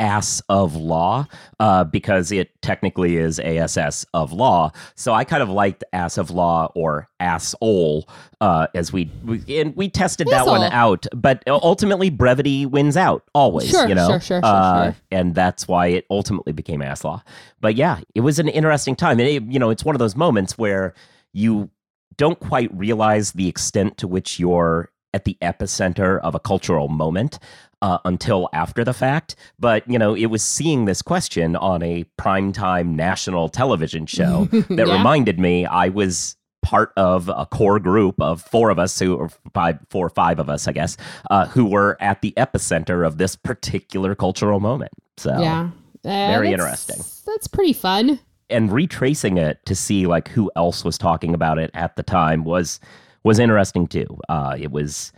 ass 0.00 0.40
of 0.48 0.74
law 0.74 1.26
uh, 1.60 1.84
because 1.84 2.32
it 2.32 2.50
technically 2.62 3.18
is 3.18 3.38
ASS 3.38 4.06
of 4.14 4.32
law. 4.32 4.72
So 4.96 5.12
I 5.12 5.24
kind 5.24 5.42
of 5.42 5.50
liked 5.50 5.84
ass 5.92 6.18
of 6.18 6.30
law 6.30 6.72
or 6.74 7.08
asshole 7.20 8.08
uh, 8.40 8.66
as 8.74 8.92
we, 8.92 9.10
we 9.22 9.44
and 9.60 9.76
we 9.76 9.90
tested 9.90 10.26
that 10.28 10.46
one 10.46 10.62
out. 10.62 11.06
But 11.14 11.44
ultimately, 11.46 12.08
brevity 12.10 12.66
wins 12.66 12.96
out 12.96 13.22
always. 13.34 13.70
Sure, 13.70 13.86
you 13.86 13.94
know, 13.94 14.08
sure, 14.08 14.20
sure, 14.20 14.40
sure, 14.40 14.44
uh, 14.44 14.84
sure. 14.84 14.96
and 15.12 15.34
that's 15.34 15.68
why 15.68 15.88
it 15.88 16.06
ultimately 16.10 16.52
became 16.52 16.82
ass 16.82 17.04
law. 17.04 17.22
But 17.60 17.76
yeah, 17.76 18.00
it 18.14 18.22
was 18.22 18.38
an 18.38 18.48
interesting 18.48 18.96
time, 18.96 19.20
and 19.20 19.28
it, 19.28 19.42
you 19.44 19.58
know, 19.58 19.70
it's 19.70 19.84
one 19.84 19.94
of 19.94 20.00
those 20.00 20.16
moments 20.16 20.56
where 20.56 20.94
you 21.34 21.70
don't 22.16 22.40
quite 22.40 22.74
realize 22.76 23.32
the 23.32 23.48
extent 23.48 23.98
to 23.98 24.08
which 24.08 24.40
you're 24.40 24.90
at 25.12 25.24
the 25.24 25.36
epicenter 25.42 26.20
of 26.20 26.34
a 26.34 26.40
cultural 26.40 26.88
moment 26.88 27.38
uh, 27.82 27.98
until 28.04 28.48
after 28.52 28.84
the 28.84 28.92
fact. 28.92 29.36
But, 29.58 29.88
you 29.90 29.98
know, 29.98 30.14
it 30.14 30.26
was 30.26 30.42
seeing 30.42 30.84
this 30.84 31.02
question 31.02 31.56
on 31.56 31.82
a 31.82 32.04
primetime 32.18 32.94
national 32.94 33.48
television 33.48 34.06
show 34.06 34.44
that 34.50 34.86
Yeah. 34.86 34.96
reminded 34.96 35.38
me 35.40 35.66
I 35.66 35.88
was 35.88 36.36
part 36.62 36.92
of 36.96 37.28
a 37.30 37.46
core 37.46 37.80
group 37.80 38.20
of 38.20 38.42
four 38.42 38.68
of 38.70 38.78
us 38.78 38.98
who 38.98 39.14
or 39.16 39.30
five 39.54 39.78
four 39.88 40.04
or 40.04 40.10
five 40.10 40.38
of 40.38 40.50
us 40.50 40.68
i 40.68 40.72
guess 40.72 40.94
uh, 41.30 41.46
who 41.46 41.64
were 41.64 41.96
at 42.00 42.20
the 42.20 42.34
epicenter 42.36 43.06
of 43.06 43.16
this 43.16 43.34
particular 43.34 44.14
cultural 44.14 44.60
moment 44.60 44.92
so 45.16 45.40
Yeah, 45.40 45.70
Uh, 46.04 46.08
Very 46.08 46.50
that's- 46.50 46.52
interesting. 46.90 47.02
That's 47.26 47.46
pretty 47.46 47.72
fun. 47.72 48.20
and 48.50 48.70
retracing 48.70 49.38
it 49.38 49.64
to 49.64 49.74
see 49.74 50.06
like 50.06 50.28
who 50.28 50.50
else 50.54 50.84
was 50.84 50.98
talking 50.98 51.32
about 51.32 51.58
it 51.58 51.70
at 51.72 51.96
the 51.96 52.02
time 52.02 52.44
was 52.44 52.78
was 53.24 53.38
interesting 53.38 53.86
too. 53.86 54.18
Uh, 54.28 54.54
it 54.58 54.70
was 54.70 55.12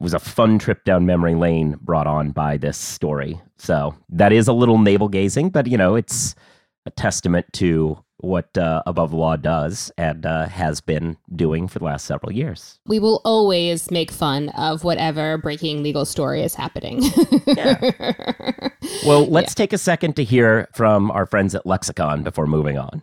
it 0.00 0.02
was 0.02 0.14
a 0.14 0.18
fun 0.18 0.58
trip 0.58 0.84
down 0.84 1.06
memory 1.06 1.34
lane 1.34 1.76
brought 1.80 2.06
on 2.06 2.30
by 2.30 2.56
this 2.56 2.78
story. 2.78 3.40
So 3.58 3.94
that 4.08 4.32
is 4.32 4.48
a 4.48 4.52
little 4.52 4.78
navel 4.78 5.08
gazing, 5.08 5.50
but 5.50 5.66
you 5.66 5.76
know 5.76 5.94
it's 5.94 6.34
a 6.86 6.90
testament 6.90 7.46
to 7.54 8.02
what 8.18 8.56
uh, 8.56 8.82
Above 8.86 9.10
the 9.10 9.16
Law 9.16 9.36
does 9.36 9.90
and 9.98 10.24
uh, 10.24 10.46
has 10.46 10.80
been 10.80 11.16
doing 11.34 11.66
for 11.66 11.80
the 11.80 11.84
last 11.84 12.06
several 12.06 12.32
years. 12.32 12.78
We 12.86 13.00
will 13.00 13.20
always 13.24 13.90
make 13.90 14.12
fun 14.12 14.48
of 14.50 14.84
whatever 14.84 15.38
breaking 15.38 15.82
legal 15.82 16.04
story 16.04 16.42
is 16.42 16.54
happening. 16.54 17.02
Well, 19.06 19.26
let's 19.26 19.54
take 19.54 19.72
a 19.72 19.78
second 19.78 20.16
to 20.16 20.24
hear 20.24 20.68
from 20.74 21.10
our 21.10 21.26
friends 21.26 21.54
at 21.54 21.66
Lexicon 21.66 22.22
before 22.22 22.46
moving 22.46 22.78
on. 22.78 23.02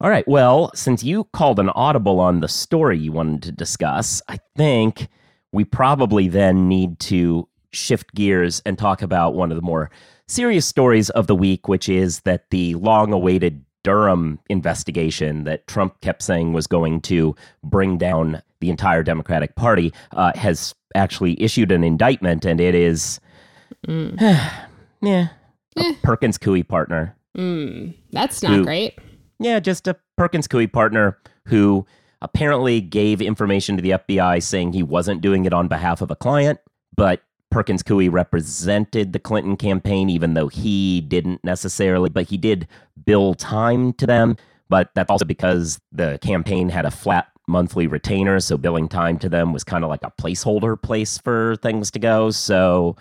All 0.00 0.10
right. 0.10 0.26
Well, 0.28 0.70
since 0.74 1.02
you 1.02 1.24
called 1.32 1.58
an 1.58 1.70
audible 1.70 2.20
on 2.20 2.40
the 2.40 2.48
story 2.48 2.98
you 2.98 3.10
wanted 3.12 3.42
to 3.42 3.52
discuss, 3.52 4.22
I 4.28 4.38
think 4.56 5.08
we 5.52 5.64
probably 5.64 6.28
then 6.28 6.68
need 6.68 7.00
to 7.00 7.48
shift 7.72 8.14
gears 8.14 8.62
and 8.64 8.78
talk 8.78 9.02
about 9.02 9.34
one 9.34 9.50
of 9.50 9.56
the 9.56 9.62
more 9.62 9.90
serious 10.28 10.66
stories 10.66 11.10
of 11.10 11.26
the 11.26 11.34
week, 11.34 11.66
which 11.68 11.88
is 11.88 12.20
that 12.20 12.48
the 12.50 12.74
long 12.76 13.12
awaited 13.12 13.64
Durham 13.82 14.38
investigation 14.48 15.44
that 15.44 15.66
Trump 15.66 16.00
kept 16.00 16.22
saying 16.22 16.52
was 16.52 16.66
going 16.66 17.00
to 17.02 17.34
bring 17.64 17.98
down 17.98 18.42
the 18.60 18.70
entire 18.70 19.02
Democratic 19.02 19.56
Party 19.56 19.92
uh, 20.12 20.32
has 20.36 20.74
actually 20.94 21.40
issued 21.42 21.72
an 21.72 21.82
indictment, 21.84 22.44
and 22.44 22.60
it 22.60 22.74
is, 22.74 23.20
yeah, 23.88 25.28
a 25.76 25.92
Perkins 26.02 26.38
Coie 26.38 26.66
partner. 26.66 27.16
Mm, 27.36 27.94
that's 28.12 28.42
not 28.42 28.52
Who- 28.52 28.64
great. 28.64 28.98
Yeah, 29.40 29.60
just 29.60 29.86
a 29.86 29.96
Perkins 30.16 30.48
Coie 30.48 30.70
partner 30.72 31.18
who 31.46 31.86
apparently 32.20 32.80
gave 32.80 33.20
information 33.22 33.76
to 33.76 33.82
the 33.82 33.90
FBI 33.90 34.42
saying 34.42 34.72
he 34.72 34.82
wasn't 34.82 35.20
doing 35.20 35.44
it 35.44 35.52
on 35.52 35.68
behalf 35.68 36.00
of 36.00 36.10
a 36.10 36.16
client, 36.16 36.58
but 36.96 37.22
Perkins 37.50 37.82
Coie 37.82 38.10
represented 38.10 39.12
the 39.12 39.18
Clinton 39.18 39.56
campaign, 39.56 40.10
even 40.10 40.34
though 40.34 40.48
he 40.48 41.00
didn't 41.00 41.42
necessarily, 41.44 42.10
but 42.10 42.28
he 42.28 42.36
did 42.36 42.66
bill 43.04 43.34
time 43.34 43.92
to 43.94 44.06
them. 44.06 44.36
But 44.68 44.90
that's 44.94 45.10
also 45.10 45.24
because 45.24 45.80
the 45.92 46.18
campaign 46.20 46.68
had 46.68 46.84
a 46.84 46.90
flat 46.90 47.28
monthly 47.46 47.86
retainer, 47.86 48.38
so 48.40 48.58
billing 48.58 48.88
time 48.88 49.18
to 49.20 49.28
them 49.28 49.52
was 49.52 49.64
kind 49.64 49.82
of 49.82 49.88
like 49.88 50.02
a 50.02 50.12
placeholder 50.20 50.80
place 50.80 51.16
for 51.16 51.56
things 51.56 51.90
to 51.92 51.98
go. 51.98 52.30
So 52.30 52.96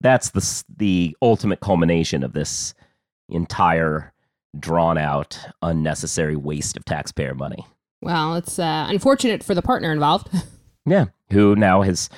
that's 0.00 0.30
the 0.30 0.64
the 0.76 1.16
ultimate 1.20 1.60
culmination 1.60 2.22
of 2.22 2.32
this 2.32 2.72
entire 3.28 4.11
drawn 4.58 4.98
out 4.98 5.38
unnecessary 5.62 6.36
waste 6.36 6.76
of 6.76 6.84
taxpayer 6.84 7.34
money. 7.34 7.66
Well, 8.00 8.34
it's 8.34 8.58
uh, 8.58 8.86
unfortunate 8.88 9.44
for 9.44 9.54
the 9.54 9.62
partner 9.62 9.92
involved. 9.92 10.28
yeah, 10.86 11.06
who 11.30 11.54
now 11.54 11.82
has 11.82 12.10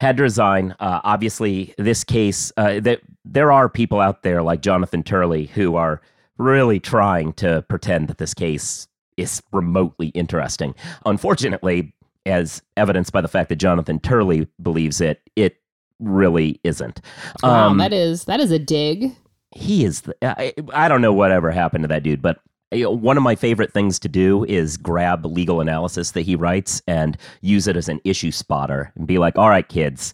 had 0.00 0.16
to 0.16 0.22
resign. 0.22 0.74
Uh, 0.80 1.00
obviously, 1.04 1.74
this 1.78 2.04
case, 2.04 2.52
uh, 2.56 2.80
that 2.80 3.00
there 3.24 3.52
are 3.52 3.68
people 3.68 4.00
out 4.00 4.22
there 4.22 4.42
like 4.42 4.62
Jonathan 4.62 5.02
Turley 5.02 5.46
who 5.46 5.76
are 5.76 6.00
really 6.38 6.80
trying 6.80 7.32
to 7.34 7.64
pretend 7.68 8.08
that 8.08 8.18
this 8.18 8.34
case 8.34 8.88
is 9.16 9.42
remotely 9.52 10.08
interesting. 10.08 10.74
Unfortunately, 11.04 11.92
as 12.26 12.62
evidenced 12.76 13.12
by 13.12 13.20
the 13.20 13.28
fact 13.28 13.48
that 13.48 13.56
Jonathan 13.56 13.98
Turley 13.98 14.48
believes 14.62 15.00
it, 15.00 15.20
it 15.34 15.56
really 15.98 16.60
isn't. 16.62 17.00
Wow, 17.42 17.68
um, 17.68 17.78
that 17.78 17.92
is 17.92 18.24
that 18.24 18.40
is 18.40 18.50
a 18.50 18.58
dig. 18.58 19.16
He 19.50 19.84
is. 19.84 20.02
The, 20.02 20.14
I, 20.22 20.52
I 20.72 20.88
don't 20.88 21.00
know 21.00 21.12
whatever 21.12 21.50
happened 21.50 21.84
to 21.84 21.88
that 21.88 22.02
dude, 22.02 22.22
but 22.22 22.40
one 22.70 23.16
of 23.16 23.22
my 23.22 23.34
favorite 23.34 23.72
things 23.72 23.98
to 24.00 24.08
do 24.08 24.44
is 24.44 24.76
grab 24.76 25.24
legal 25.24 25.60
analysis 25.60 26.10
that 26.12 26.22
he 26.22 26.36
writes 26.36 26.82
and 26.86 27.16
use 27.40 27.66
it 27.66 27.76
as 27.76 27.88
an 27.88 28.00
issue 28.04 28.30
spotter 28.30 28.92
and 28.94 29.06
be 29.06 29.18
like, 29.18 29.38
"All 29.38 29.48
right, 29.48 29.66
kids, 29.66 30.12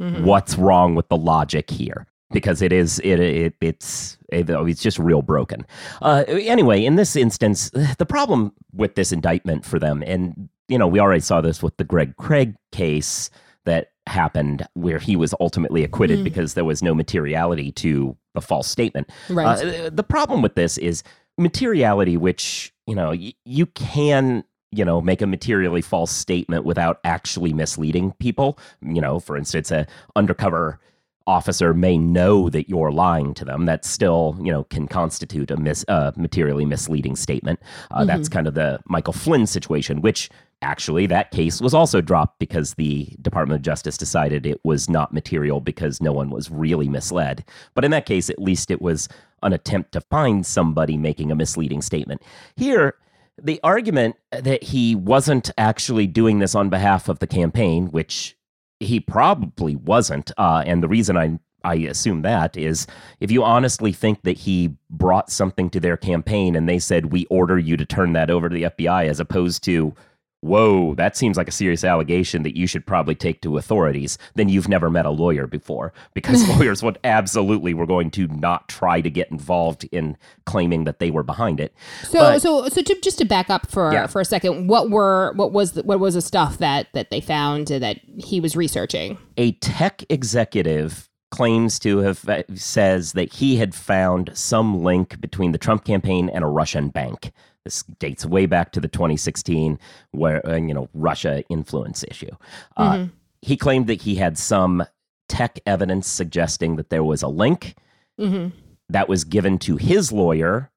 mm-hmm. 0.00 0.24
what's 0.24 0.56
wrong 0.56 0.94
with 0.94 1.08
the 1.08 1.16
logic 1.16 1.70
here?" 1.70 2.06
Because 2.32 2.62
it 2.62 2.72
is 2.72 3.00
it, 3.00 3.18
it 3.18 3.54
it's 3.60 4.18
it, 4.28 4.48
it's 4.48 4.82
just 4.82 4.98
real 4.98 5.22
broken. 5.22 5.66
Uh, 6.00 6.24
anyway, 6.28 6.84
in 6.84 6.96
this 6.96 7.16
instance, 7.16 7.70
the 7.98 8.06
problem 8.06 8.52
with 8.72 8.94
this 8.94 9.10
indictment 9.10 9.64
for 9.64 9.78
them, 9.78 10.04
and 10.06 10.48
you 10.68 10.78
know, 10.78 10.86
we 10.86 11.00
already 11.00 11.20
saw 11.20 11.40
this 11.40 11.62
with 11.62 11.76
the 11.76 11.84
Greg 11.84 12.16
Craig 12.16 12.54
case 12.70 13.30
that 13.64 13.90
happened 14.06 14.66
where 14.74 14.98
he 14.98 15.16
was 15.16 15.34
ultimately 15.40 15.82
acquitted 15.82 16.20
mm. 16.20 16.24
because 16.24 16.54
there 16.54 16.64
was 16.64 16.82
no 16.82 16.94
materiality 16.94 17.72
to 17.72 18.16
the 18.36 18.40
false 18.40 18.68
statement. 18.68 19.10
Right. 19.28 19.64
Uh, 19.64 19.90
the 19.92 20.04
problem 20.04 20.40
with 20.42 20.54
this 20.54 20.78
is 20.78 21.02
materiality, 21.38 22.16
which, 22.16 22.72
you 22.86 22.94
know, 22.94 23.08
y- 23.10 23.34
you 23.44 23.66
can 23.66 24.44
you 24.72 24.84
know 24.84 25.00
make 25.00 25.22
a 25.22 25.26
materially 25.26 25.80
false 25.80 26.10
statement 26.10 26.64
without 26.64 26.98
actually 27.04 27.52
misleading 27.52 28.10
people 28.18 28.58
you 28.82 29.00
know 29.00 29.20
for 29.20 29.36
instance 29.36 29.70
a 29.70 29.86
undercover 30.16 30.80
officer 31.26 31.74
may 31.74 31.98
know 31.98 32.48
that 32.50 32.68
you're 32.68 32.92
lying 32.92 33.34
to 33.34 33.44
them 33.44 33.66
that 33.66 33.84
still 33.84 34.36
you 34.40 34.52
know 34.52 34.64
can 34.64 34.86
constitute 34.86 35.50
a 35.50 35.56
mis- 35.56 35.84
uh, 35.88 36.12
materially 36.16 36.64
misleading 36.64 37.16
statement 37.16 37.60
uh, 37.90 37.98
mm-hmm. 37.98 38.06
that's 38.06 38.28
kind 38.28 38.46
of 38.46 38.54
the 38.54 38.78
michael 38.86 39.12
flynn 39.12 39.46
situation 39.46 40.00
which 40.00 40.30
actually 40.62 41.06
that 41.06 41.30
case 41.32 41.60
was 41.60 41.74
also 41.74 42.00
dropped 42.00 42.38
because 42.38 42.74
the 42.74 43.08
department 43.20 43.58
of 43.58 43.62
justice 43.62 43.98
decided 43.98 44.46
it 44.46 44.60
was 44.64 44.88
not 44.88 45.12
material 45.12 45.60
because 45.60 46.00
no 46.00 46.12
one 46.12 46.30
was 46.30 46.50
really 46.50 46.88
misled 46.88 47.44
but 47.74 47.84
in 47.84 47.90
that 47.90 48.06
case 48.06 48.30
at 48.30 48.38
least 48.38 48.70
it 48.70 48.80
was 48.80 49.08
an 49.42 49.52
attempt 49.52 49.92
to 49.92 50.00
find 50.00 50.44
somebody 50.44 50.96
making 50.96 51.30
a 51.30 51.34
misleading 51.34 51.82
statement. 51.82 52.22
Here, 52.56 52.94
the 53.40 53.60
argument 53.62 54.16
that 54.30 54.62
he 54.62 54.94
wasn't 54.94 55.50
actually 55.58 56.06
doing 56.06 56.38
this 56.38 56.54
on 56.54 56.70
behalf 56.70 57.08
of 57.08 57.18
the 57.18 57.26
campaign, 57.26 57.86
which 57.86 58.35
he 58.80 59.00
probably 59.00 59.76
wasn't, 59.76 60.30
uh, 60.38 60.62
and 60.66 60.82
the 60.82 60.88
reason 60.88 61.16
I 61.16 61.38
I 61.64 61.74
assume 61.74 62.22
that 62.22 62.56
is 62.56 62.86
if 63.18 63.30
you 63.32 63.42
honestly 63.42 63.92
think 63.92 64.22
that 64.22 64.36
he 64.36 64.76
brought 64.88 65.30
something 65.30 65.68
to 65.70 65.80
their 65.80 65.96
campaign 65.96 66.54
and 66.54 66.68
they 66.68 66.78
said 66.78 67.06
we 67.06 67.26
order 67.26 67.58
you 67.58 67.76
to 67.76 67.84
turn 67.84 68.12
that 68.12 68.30
over 68.30 68.48
to 68.48 68.54
the 68.54 68.62
FBI 68.62 69.08
as 69.08 69.18
opposed 69.18 69.64
to 69.64 69.92
whoa, 70.40 70.94
that 70.94 71.16
seems 71.16 71.36
like 71.36 71.48
a 71.48 71.52
serious 71.52 71.84
allegation 71.84 72.42
that 72.42 72.56
you 72.56 72.66
should 72.66 72.86
probably 72.86 73.14
take 73.14 73.40
to 73.42 73.56
authorities, 73.56 74.18
then 74.34 74.48
you've 74.48 74.68
never 74.68 74.90
met 74.90 75.06
a 75.06 75.10
lawyer 75.10 75.46
before 75.46 75.92
because 76.14 76.48
lawyers 76.56 76.82
would 76.82 76.98
absolutely 77.04 77.74
were 77.74 77.86
going 77.86 78.10
to 78.10 78.26
not 78.28 78.68
try 78.68 79.00
to 79.00 79.10
get 79.10 79.30
involved 79.30 79.84
in 79.92 80.16
claiming 80.44 80.84
that 80.84 80.98
they 80.98 81.10
were 81.10 81.22
behind 81.22 81.60
it. 81.60 81.74
So, 82.04 82.18
but, 82.18 82.42
so, 82.42 82.68
so 82.68 82.82
to, 82.82 83.00
just 83.00 83.18
to 83.18 83.24
back 83.24 83.50
up 83.50 83.70
for 83.70 83.92
yeah. 83.92 84.06
for 84.06 84.20
a 84.20 84.24
second, 84.24 84.68
what 84.68 84.90
were 84.90 85.32
what 85.34 85.52
was 85.52 85.72
the, 85.72 85.82
what 85.82 86.00
was 86.00 86.14
the 86.14 86.22
stuff 86.22 86.58
that 86.58 86.88
that 86.92 87.10
they 87.10 87.20
found 87.20 87.68
that 87.68 88.00
he 88.18 88.40
was 88.40 88.56
researching? 88.56 89.18
A 89.36 89.52
tech 89.52 90.04
executive 90.08 91.08
claims 91.30 91.78
to 91.80 91.98
have 91.98 92.28
uh, 92.28 92.42
says 92.54 93.12
that 93.12 93.34
he 93.34 93.56
had 93.56 93.74
found 93.74 94.30
some 94.34 94.82
link 94.82 95.20
between 95.20 95.52
the 95.52 95.58
Trump 95.58 95.84
campaign 95.84 96.28
and 96.28 96.44
a 96.44 96.46
Russian 96.46 96.88
bank. 96.88 97.32
This 97.66 97.82
dates 97.98 98.24
way 98.24 98.46
back 98.46 98.70
to 98.72 98.80
the 98.80 98.86
2016 98.86 99.76
where 100.12 100.46
uh, 100.48 100.54
you 100.54 100.72
know 100.72 100.88
Russia 100.94 101.42
influence 101.48 102.04
issue. 102.06 102.30
Uh, 102.76 102.92
mm-hmm. 102.92 103.10
He 103.42 103.56
claimed 103.56 103.88
that 103.88 104.02
he 104.02 104.14
had 104.14 104.38
some 104.38 104.84
tech 105.28 105.58
evidence 105.66 106.06
suggesting 106.06 106.76
that 106.76 106.90
there 106.90 107.02
was 107.02 107.22
a 107.22 107.28
link 107.28 107.74
mm-hmm. 108.20 108.56
that 108.88 109.08
was 109.08 109.24
given 109.24 109.58
to 109.58 109.76
his 109.78 110.12
lawyer, 110.12 110.70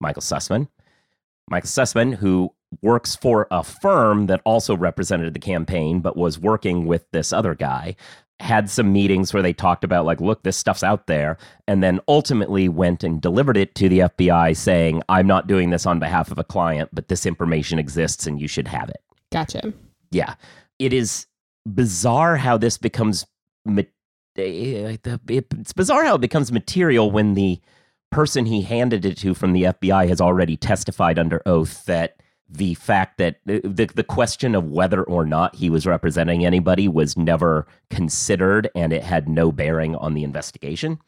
Michael 0.00 0.22
Sussmann. 0.22 0.68
Michael 1.50 1.66
Sussmann, 1.66 2.14
who 2.14 2.54
works 2.82 3.16
for 3.16 3.48
a 3.50 3.64
firm 3.64 4.28
that 4.28 4.40
also 4.44 4.76
represented 4.76 5.34
the 5.34 5.40
campaign 5.40 5.98
but 5.98 6.16
was 6.16 6.38
working 6.38 6.86
with 6.86 7.10
this 7.10 7.32
other 7.32 7.56
guy 7.56 7.96
had 8.40 8.70
some 8.70 8.92
meetings 8.92 9.34
where 9.34 9.42
they 9.42 9.52
talked 9.52 9.82
about 9.82 10.04
like 10.04 10.20
look 10.20 10.42
this 10.42 10.56
stuff's 10.56 10.84
out 10.84 11.06
there 11.06 11.36
and 11.66 11.82
then 11.82 12.00
ultimately 12.06 12.68
went 12.68 13.02
and 13.02 13.20
delivered 13.20 13.56
it 13.56 13.74
to 13.74 13.88
the 13.88 14.00
FBI 14.00 14.56
saying 14.56 15.02
I'm 15.08 15.26
not 15.26 15.48
doing 15.48 15.70
this 15.70 15.86
on 15.86 15.98
behalf 15.98 16.30
of 16.30 16.38
a 16.38 16.44
client 16.44 16.90
but 16.92 17.08
this 17.08 17.26
information 17.26 17.78
exists 17.78 18.26
and 18.26 18.40
you 18.40 18.46
should 18.46 18.68
have 18.68 18.88
it. 18.88 19.02
Gotcha. 19.32 19.72
Yeah. 20.10 20.34
It 20.78 20.92
is 20.92 21.26
bizarre 21.66 22.36
how 22.36 22.56
this 22.56 22.78
becomes 22.78 23.26
eh, 23.76 24.96
it's 25.28 25.72
bizarre 25.72 26.04
how 26.04 26.14
it 26.14 26.20
becomes 26.20 26.52
material 26.52 27.10
when 27.10 27.34
the 27.34 27.60
person 28.10 28.46
he 28.46 28.62
handed 28.62 29.04
it 29.04 29.18
to 29.18 29.34
from 29.34 29.52
the 29.52 29.64
FBI 29.64 30.08
has 30.08 30.20
already 30.20 30.56
testified 30.56 31.18
under 31.18 31.42
oath 31.44 31.84
that 31.86 32.16
the 32.48 32.74
fact 32.74 33.18
that 33.18 33.36
the, 33.44 33.90
the 33.94 34.04
question 34.04 34.54
of 34.54 34.70
whether 34.70 35.02
or 35.02 35.24
not 35.24 35.54
he 35.54 35.68
was 35.68 35.86
representing 35.86 36.44
anybody 36.44 36.88
was 36.88 37.16
never 37.16 37.66
considered 37.90 38.70
and 38.74 38.92
it 38.92 39.02
had 39.02 39.28
no 39.28 39.52
bearing 39.52 39.94
on 39.96 40.14
the 40.14 40.24
investigation. 40.24 40.98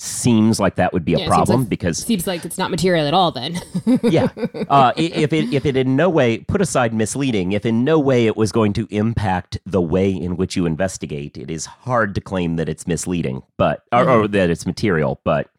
Seems 0.00 0.60
like 0.60 0.76
that 0.76 0.92
would 0.92 1.04
be 1.04 1.14
a 1.14 1.18
yeah, 1.18 1.26
problem 1.26 1.62
like, 1.62 1.68
because 1.68 1.98
seems 1.98 2.24
like 2.24 2.44
it's 2.44 2.56
not 2.56 2.70
material 2.70 3.08
at 3.08 3.14
all 3.14 3.32
then. 3.32 3.60
Yeah. 4.04 4.28
Uh, 4.68 4.92
if 4.96 5.32
it 5.32 5.52
if 5.52 5.66
it 5.66 5.76
in 5.76 5.96
no 5.96 6.08
way 6.08 6.38
put 6.38 6.60
aside 6.60 6.94
misleading 6.94 7.50
if 7.50 7.66
in 7.66 7.82
no 7.82 7.98
way 7.98 8.26
it 8.26 8.36
was 8.36 8.52
going 8.52 8.72
to 8.74 8.86
impact 8.90 9.58
the 9.66 9.80
way 9.80 10.10
in 10.10 10.36
which 10.36 10.54
you 10.54 10.66
investigate 10.66 11.36
it 11.36 11.50
is 11.50 11.66
hard 11.66 12.14
to 12.14 12.20
claim 12.20 12.56
that 12.56 12.68
it's 12.68 12.86
misleading 12.86 13.42
but 13.56 13.82
or, 13.90 14.04
mm-hmm. 14.04 14.10
or 14.10 14.28
that 14.28 14.50
it's 14.50 14.66
material 14.66 15.20
but 15.24 15.50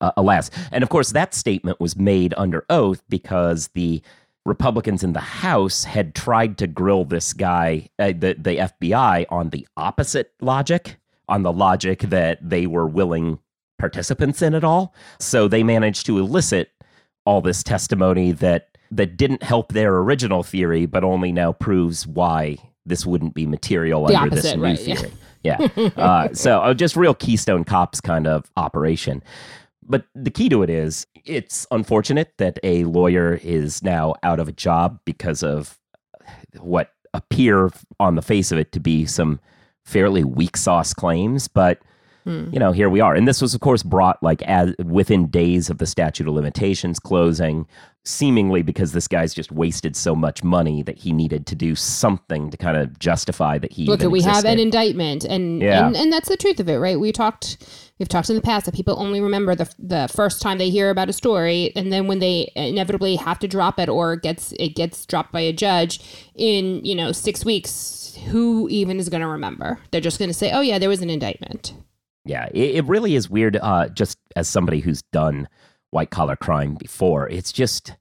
uh, 0.00 0.12
alas. 0.16 0.50
And 0.70 0.84
of 0.84 0.90
course 0.90 1.10
that 1.10 1.34
statement 1.34 1.80
was 1.80 1.96
made 1.96 2.32
under 2.36 2.64
oath 2.70 3.02
because 3.08 3.68
the 3.68 4.02
Republicans 4.46 5.02
in 5.02 5.12
the 5.14 5.20
House 5.20 5.84
had 5.84 6.14
tried 6.14 6.58
to 6.58 6.66
grill 6.66 7.04
this 7.04 7.32
guy, 7.32 7.88
uh, 7.98 8.08
the, 8.08 8.36
the 8.38 8.70
FBI, 8.80 9.26
on 9.30 9.50
the 9.50 9.66
opposite 9.76 10.32
logic, 10.40 10.98
on 11.28 11.42
the 11.42 11.52
logic 11.52 12.00
that 12.00 12.38
they 12.46 12.66
were 12.66 12.86
willing 12.86 13.38
participants 13.78 14.42
in 14.42 14.54
it 14.54 14.62
all. 14.64 14.94
So 15.18 15.48
they 15.48 15.62
managed 15.62 16.06
to 16.06 16.18
elicit 16.18 16.70
all 17.24 17.40
this 17.40 17.62
testimony 17.62 18.32
that 18.32 18.68
that 18.90 19.16
didn't 19.16 19.42
help 19.42 19.72
their 19.72 19.96
original 19.96 20.42
theory, 20.42 20.86
but 20.86 21.02
only 21.02 21.32
now 21.32 21.52
proves 21.52 22.06
why 22.06 22.58
this 22.86 23.04
wouldn't 23.04 23.34
be 23.34 23.46
material 23.46 24.06
the 24.06 24.14
under 24.14 24.34
opposite, 24.34 24.42
this 24.42 24.56
new 24.56 24.62
right, 24.62 24.78
theory. 24.78 25.12
Yeah. 25.42 25.68
yeah. 25.76 25.88
uh, 25.96 26.34
so 26.34 26.60
uh, 26.60 26.74
just 26.74 26.96
real 26.96 27.14
Keystone 27.14 27.64
Cops 27.64 28.00
kind 28.00 28.26
of 28.26 28.50
operation. 28.56 29.22
But 29.86 30.06
the 30.14 30.30
key 30.30 30.48
to 30.48 30.62
it 30.62 30.70
is 30.70 31.06
it's 31.24 31.66
unfortunate 31.70 32.32
that 32.38 32.58
a 32.62 32.84
lawyer 32.84 33.38
is 33.42 33.82
now 33.82 34.14
out 34.22 34.40
of 34.40 34.48
a 34.48 34.52
job 34.52 35.00
because 35.04 35.42
of 35.42 35.78
what 36.58 36.90
appear 37.12 37.70
on 38.00 38.16
the 38.16 38.22
face 38.22 38.50
of 38.52 38.58
it 38.58 38.72
to 38.72 38.80
be 38.80 39.06
some 39.06 39.40
fairly 39.84 40.24
weak 40.24 40.56
sauce 40.56 40.92
claims. 40.94 41.48
But 41.48 41.80
hmm. 42.24 42.48
you 42.52 42.58
know, 42.58 42.72
here 42.72 42.90
we 42.90 43.00
are, 43.00 43.14
and 43.14 43.28
this 43.28 43.40
was, 43.40 43.54
of 43.54 43.60
course, 43.60 43.82
brought 43.82 44.22
like 44.22 44.42
as 44.42 44.74
within 44.84 45.28
days 45.28 45.70
of 45.70 45.78
the 45.78 45.86
statute 45.86 46.26
of 46.26 46.34
limitations 46.34 46.98
closing. 46.98 47.66
Seemingly 48.06 48.60
because 48.62 48.92
this 48.92 49.08
guy's 49.08 49.32
just 49.32 49.50
wasted 49.50 49.96
so 49.96 50.14
much 50.14 50.44
money 50.44 50.82
that 50.82 50.98
he 50.98 51.10
needed 51.10 51.46
to 51.46 51.54
do 51.54 51.74
something 51.74 52.50
to 52.50 52.56
kind 52.56 52.76
of 52.76 52.98
justify 52.98 53.56
that 53.58 53.72
he 53.72 53.86
Look, 53.86 54.02
we 54.02 54.20
have 54.22 54.44
an 54.44 54.58
indictment, 54.58 55.24
and, 55.24 55.62
Yeah. 55.62 55.86
and 55.86 55.96
and 55.96 56.12
that's 56.12 56.28
the 56.28 56.36
truth 56.36 56.60
of 56.60 56.68
it, 56.68 56.76
right? 56.76 57.00
We 57.00 57.12
talked, 57.12 57.56
we've 57.98 58.08
talked 58.08 58.28
in 58.28 58.36
the 58.36 58.42
past 58.42 58.66
that 58.66 58.74
people 58.74 58.94
only 58.98 59.20
remember 59.22 59.54
the 59.54 59.72
the 59.78 60.08
first 60.14 60.42
time 60.42 60.58
they 60.58 60.68
hear 60.68 60.90
about 60.90 61.08
a 61.08 61.14
story, 61.14 61.72
and 61.74 61.90
then 61.92 62.06
when 62.06 62.18
they 62.18 62.52
inevitably 62.54 63.16
have 63.16 63.38
to 63.38 63.48
drop 63.48 63.78
it 63.80 63.88
or 63.88 64.12
it 64.14 64.22
gets 64.22 64.52
it 64.58 64.70
gets 64.76 65.06
dropped 65.06 65.32
by 65.32 65.40
a 65.40 65.52
judge 65.52 66.00
in 66.34 66.84
you 66.84 66.94
know 66.94 67.10
six 67.10 67.42
weeks, 67.44 68.18
who 68.26 68.68
even 68.68 68.98
is 68.98 69.08
going 69.08 69.22
to 69.22 69.28
remember? 69.28 69.78
They're 69.90 70.02
just 70.02 70.18
going 70.18 70.30
to 70.30 70.34
say, 70.34 70.50
"Oh 70.52 70.60
yeah, 70.60 70.78
there 70.78 70.90
was 70.90 71.00
an 71.00 71.08
indictment." 71.10 71.72
Yeah, 72.26 72.48
it, 72.52 72.76
it 72.76 72.84
really 72.86 73.14
is 73.14 73.30
weird. 73.30 73.56
Uh, 73.56 73.88
just 73.88 74.18
as 74.36 74.46
somebody 74.48 74.80
who's 74.80 75.00
done 75.12 75.48
white 75.94 76.10
collar 76.10 76.36
crime 76.36 76.74
before, 76.74 77.28
it's 77.28 77.52
just 77.52 77.94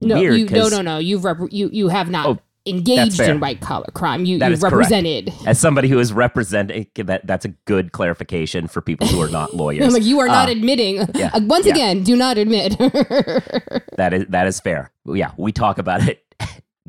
No, 0.00 0.14
weird. 0.18 0.38
you, 0.38 0.46
no, 0.46 0.68
no, 0.68 0.80
no. 0.82 0.98
You've 0.98 1.24
rep- 1.24 1.50
you 1.50 1.68
you 1.72 1.88
have 1.88 2.08
not 2.08 2.26
Oh, 2.26 2.38
engaged 2.64 3.18
in 3.20 3.40
white 3.40 3.60
collar 3.60 3.88
crime. 3.92 4.24
You 4.24 4.38
you've 4.38 4.42
is 4.52 4.60
correct. 4.60 4.72
represented. 4.76 5.32
As 5.46 5.58
somebody 5.58 5.88
who 5.88 5.98
is 5.98 6.12
representing, 6.12 6.86
that 6.94 7.26
that's 7.26 7.44
a 7.44 7.48
good 7.66 7.90
clarification 7.92 8.68
for 8.68 8.80
people 8.80 9.08
who 9.08 9.20
are 9.20 9.28
not 9.28 9.54
lawyers. 9.62 9.84
I'm 9.84 9.92
like, 9.92 10.04
you 10.04 10.20
are 10.20 10.28
not 10.28 10.48
Uh, 10.48 10.52
admitting. 10.52 11.04
yeah, 11.14 11.36
once 11.38 11.66
yeah. 11.66 11.72
again, 11.74 12.04
do 12.04 12.14
not 12.16 12.38
admit. 12.38 12.76
That 13.98 14.14
is 14.14 14.26
that 14.30 14.46
is 14.46 14.58
fair. 14.60 14.90
Yeah, 15.04 15.32
we 15.36 15.52
talk 15.52 15.78
about 15.78 16.08
it 16.08 16.24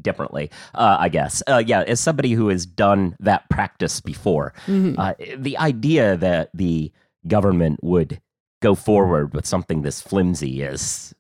differently, 0.02 0.50
uh, 0.76 0.98
I 1.00 1.10
guess. 1.10 1.42
Uh, 1.48 1.62
yeah, 1.66 1.82
as 1.84 2.00
somebody 2.00 2.32
who 2.34 2.48
has 2.50 2.66
done 2.66 3.16
that 3.20 3.50
practice 3.50 4.00
before, 4.02 4.54
Mhm. 4.68 4.96
uh, 4.98 5.14
the 5.38 5.58
idea 5.58 6.18
that 6.18 6.50
the 6.54 6.92
government 7.28 7.80
would 7.84 8.20
go 8.64 8.74
forward 8.76 9.34
with 9.34 9.46
something 9.46 9.82
this 9.82 10.02
flimsy 10.02 10.64
is 10.64 11.14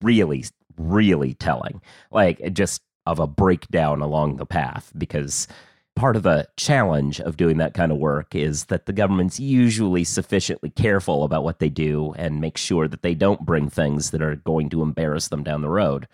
really, 0.00 0.44
really 0.78 1.34
telling. 1.34 1.82
Like 2.10 2.54
just 2.54 2.80
of 3.04 3.18
a 3.18 3.26
breakdown 3.26 4.00
along 4.00 4.36
the 4.36 4.46
path, 4.46 4.92
because 4.96 5.48
part 5.96 6.14
of 6.14 6.22
the 6.22 6.46
challenge 6.56 7.20
of 7.20 7.36
doing 7.36 7.56
that 7.56 7.74
kind 7.74 7.90
of 7.90 7.98
work 7.98 8.34
is 8.34 8.66
that 8.66 8.86
the 8.86 8.92
government's 8.92 9.40
usually 9.40 10.04
sufficiently 10.04 10.70
careful 10.70 11.24
about 11.24 11.42
what 11.42 11.58
they 11.58 11.68
do 11.68 12.14
and 12.16 12.40
make 12.40 12.56
sure 12.56 12.86
that 12.86 13.02
they 13.02 13.14
don't 13.14 13.44
bring 13.44 13.68
things 13.68 14.12
that 14.12 14.22
are 14.22 14.36
going 14.36 14.70
to 14.70 14.82
embarrass 14.82 15.28
them 15.28 15.42
down 15.42 15.62
the 15.62 15.68
road. 15.68 16.06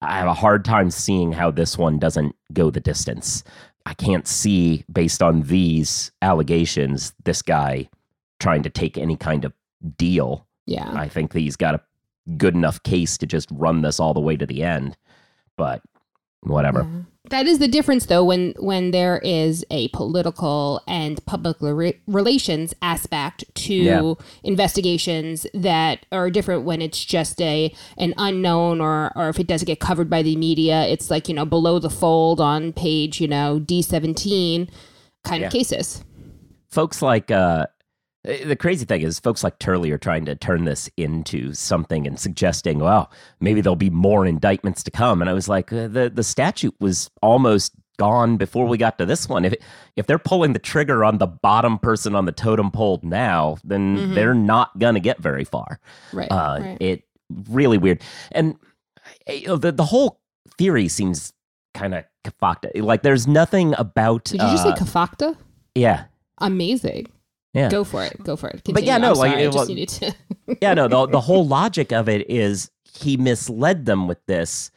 I 0.00 0.18
have 0.18 0.28
a 0.28 0.34
hard 0.34 0.64
time 0.64 0.90
seeing 0.92 1.32
how 1.32 1.50
this 1.50 1.76
one 1.76 1.98
doesn't 1.98 2.36
go 2.52 2.70
the 2.70 2.78
distance. 2.78 3.42
I 3.84 3.94
can't 3.94 4.28
see, 4.28 4.84
based 4.92 5.22
on 5.22 5.42
these 5.42 6.12
allegations, 6.22 7.12
this 7.24 7.42
guy 7.42 7.88
trying 8.38 8.62
to 8.62 8.70
take 8.70 8.96
any 8.96 9.16
kind 9.16 9.44
of 9.44 9.52
deal. 9.86 10.46
yeah. 10.66 10.90
I 10.94 11.08
think 11.08 11.32
that 11.32 11.40
he's 11.40 11.56
got 11.56 11.74
a 11.74 11.80
good 12.36 12.54
enough 12.54 12.82
case 12.82 13.16
to 13.18 13.26
just 13.26 13.48
run 13.52 13.82
this 13.82 14.00
all 14.00 14.12
the 14.14 14.20
way 14.20 14.36
to 14.36 14.46
the 14.46 14.62
end. 14.62 14.96
But 15.56 15.82
whatever. 16.42 16.80
Yeah. 16.82 17.02
That 17.30 17.46
is 17.46 17.58
the 17.58 17.66
difference, 17.66 18.06
though, 18.06 18.22
when 18.24 18.54
when 18.58 18.92
there 18.92 19.18
is 19.18 19.64
a 19.70 19.88
political 19.88 20.80
and 20.86 21.24
public 21.26 21.56
re- 21.60 22.00
relations 22.06 22.72
aspect 22.82 23.42
to 23.66 23.74
Yeah. 23.74 24.14
investigations 24.44 25.46
that 25.54 26.06
are 26.12 26.30
different 26.30 26.64
when 26.64 26.80
it's 26.82 27.04
just 27.04 27.40
a 27.40 27.74
an 27.98 28.14
unknown 28.16 28.80
or 28.80 29.12
or 29.16 29.28
if 29.28 29.38
it 29.40 29.46
doesn't 29.48 29.66
get 29.66 29.80
covered 29.80 30.08
by 30.10 30.22
the 30.22 30.36
media, 30.36 30.82
it's 30.86 31.10
like 31.10 31.28
you 31.28 31.34
know 31.34 31.44
below 31.44 31.78
the 31.78 31.90
fold 31.90 32.40
on 32.40 32.72
page 32.72 33.20
you 33.20 33.28
know 33.28 33.58
D 33.58 33.82
seventeen 33.82 34.68
kind 35.24 35.40
Yeah. 35.40 35.46
of 35.48 35.52
cases. 35.52 36.04
folks 36.70 37.00
like 37.02 37.30
uh 37.30 37.66
the 38.44 38.56
crazy 38.56 38.84
thing 38.84 39.02
is 39.02 39.18
folks 39.18 39.42
like 39.44 39.58
turley 39.58 39.90
are 39.90 39.98
trying 39.98 40.24
to 40.24 40.34
turn 40.34 40.64
this 40.64 40.88
into 40.96 41.52
something 41.52 42.06
and 42.06 42.18
suggesting 42.18 42.78
well 42.80 43.10
maybe 43.40 43.60
there'll 43.60 43.76
be 43.76 43.90
more 43.90 44.26
indictments 44.26 44.82
to 44.82 44.90
come 44.90 45.20
and 45.20 45.30
i 45.30 45.32
was 45.32 45.48
like 45.48 45.72
uh, 45.72 45.86
the 45.88 46.10
the 46.12 46.22
statute 46.24 46.74
was 46.80 47.10
almost 47.22 47.72
gone 47.98 48.36
before 48.36 48.66
we 48.66 48.76
got 48.76 48.98
to 48.98 49.06
this 49.06 49.28
one 49.28 49.44
if 49.44 49.54
if 49.96 50.06
they're 50.06 50.18
pulling 50.18 50.52
the 50.52 50.58
trigger 50.58 51.02
on 51.04 51.18
the 51.18 51.26
bottom 51.26 51.78
person 51.78 52.14
on 52.14 52.26
the 52.26 52.32
totem 52.32 52.70
pole 52.70 53.00
now 53.02 53.56
then 53.64 53.96
Mhm. 53.96 54.14
they're 54.14 54.34
not 54.34 54.78
gonna 54.78 55.00
get 55.00 55.18
very 55.18 55.44
far 55.44 55.78
Right. 56.12 56.30
uh 56.30 56.58
right. 56.60 56.76
it 56.80 57.04
really 57.50 57.78
weird 57.78 58.02
and 58.32 58.56
uh, 59.28 59.32
you 59.32 59.46
know, 59.48 59.56
the 59.56 59.72
the 59.72 59.84
whole 59.86 60.20
theory 60.58 60.88
seems 60.88 61.32
kind 61.74 61.94
of 61.94 62.04
kafakta 62.24 62.70
like 62.82 63.02
there's 63.02 63.26
nothing 63.26 63.74
about 63.78 64.24
Did 64.24 64.40
you 64.42 64.48
just 64.48 64.62
say 64.64 64.70
uh, 64.70 64.76
kafakta? 64.76 65.36
yeah 65.74 66.04
Amazing. 66.38 67.06
Yeah 67.56 67.68
Go 67.70 67.84
for 67.84 68.04
it. 68.04 68.22
Go 68.22 68.36
for 68.36 68.48
it. 68.48 68.62
But 68.72 68.84
yeah, 68.84 68.98
no, 68.98 69.10
I'm 69.12 69.16
like, 69.16 69.30
sorry, 69.32 69.42
I 69.42 69.46
it 69.48 69.52
just 69.52 69.68
needed 69.68 69.88
to. 69.88 70.14
yeah, 70.62 70.74
no, 70.74 70.88
the, 70.88 71.06
the 71.06 71.20
whole 71.28 71.46
logic 71.46 71.92
of 71.92 72.08
it 72.08 72.28
is 72.30 72.70
he 72.92 73.16
misled 73.16 73.86
them 73.86 74.06
with 74.08 74.24
this. 74.26 74.70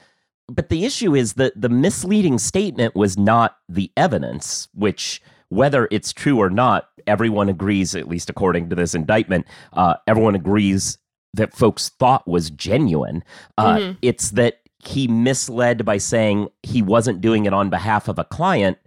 But 0.47 0.69
the 0.69 0.83
issue 0.85 1.15
is 1.15 1.33
that 1.33 1.53
the 1.55 1.69
misleading 1.69 2.39
statement 2.39 2.95
was 2.95 3.17
not 3.17 3.57
the 3.67 3.91
evidence, 3.95 4.67
which, 4.73 5.21
whether 5.49 5.87
it's 5.91 6.11
true 6.11 6.39
or 6.39 6.49
not, 6.49 6.89
everyone 7.05 7.49
agrees, 7.49 7.93
at 7.95 8.07
least 8.07 8.29
according 8.29 8.69
to 8.69 8.75
this 8.75 8.95
indictment, 8.95 9.45
uh, 9.73 9.95
everyone 10.07 10.33
agrees 10.35 10.97
that 11.35 11.53
folks 11.55 11.89
thought 11.89 12.27
was 12.27 12.49
genuine. 12.49 13.23
Uh, 13.57 13.75
Mhm. 13.77 13.97
It's 14.01 14.31
that 14.31 14.55
he 14.83 15.07
misled 15.07 15.85
by 15.85 15.97
saying 15.97 16.47
he 16.63 16.81
wasn't 16.81 17.21
doing 17.21 17.45
it 17.45 17.53
on 17.53 17.69
behalf 17.69 18.07
of 18.07 18.17
a 18.17 18.23
client, 18.23 18.77